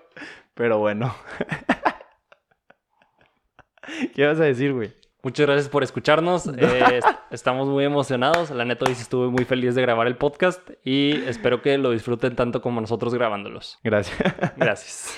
Pero 0.54 0.78
bueno. 0.80 1.16
¿Qué 4.16 4.26
vas 4.26 4.40
a 4.40 4.44
decir, 4.46 4.74
güey? 4.74 4.94
Muchas 5.22 5.46
gracias 5.48 5.70
por 5.70 5.84
escucharnos. 5.84 6.48
Eh, 6.58 6.98
est- 6.98 7.08
estamos 7.32 7.68
muy 7.68 7.84
emocionados. 7.84 8.52
La 8.52 8.64
neta, 8.66 8.86
hoy 8.86 8.92
estuve 8.94 9.28
muy 9.30 9.46
feliz 9.46 9.76
de 9.76 9.82
grabar 9.82 10.08
el 10.08 10.18
podcast 10.18 10.62
y 10.84 11.24
espero 11.28 11.62
que 11.62 11.78
lo 11.78 11.92
disfruten 11.92 12.36
tanto 12.36 12.62
como 12.62 12.80
nosotros 12.82 13.14
grabándolos. 13.14 13.80
Gracias. 13.84 14.18
Gracias. 14.58 15.18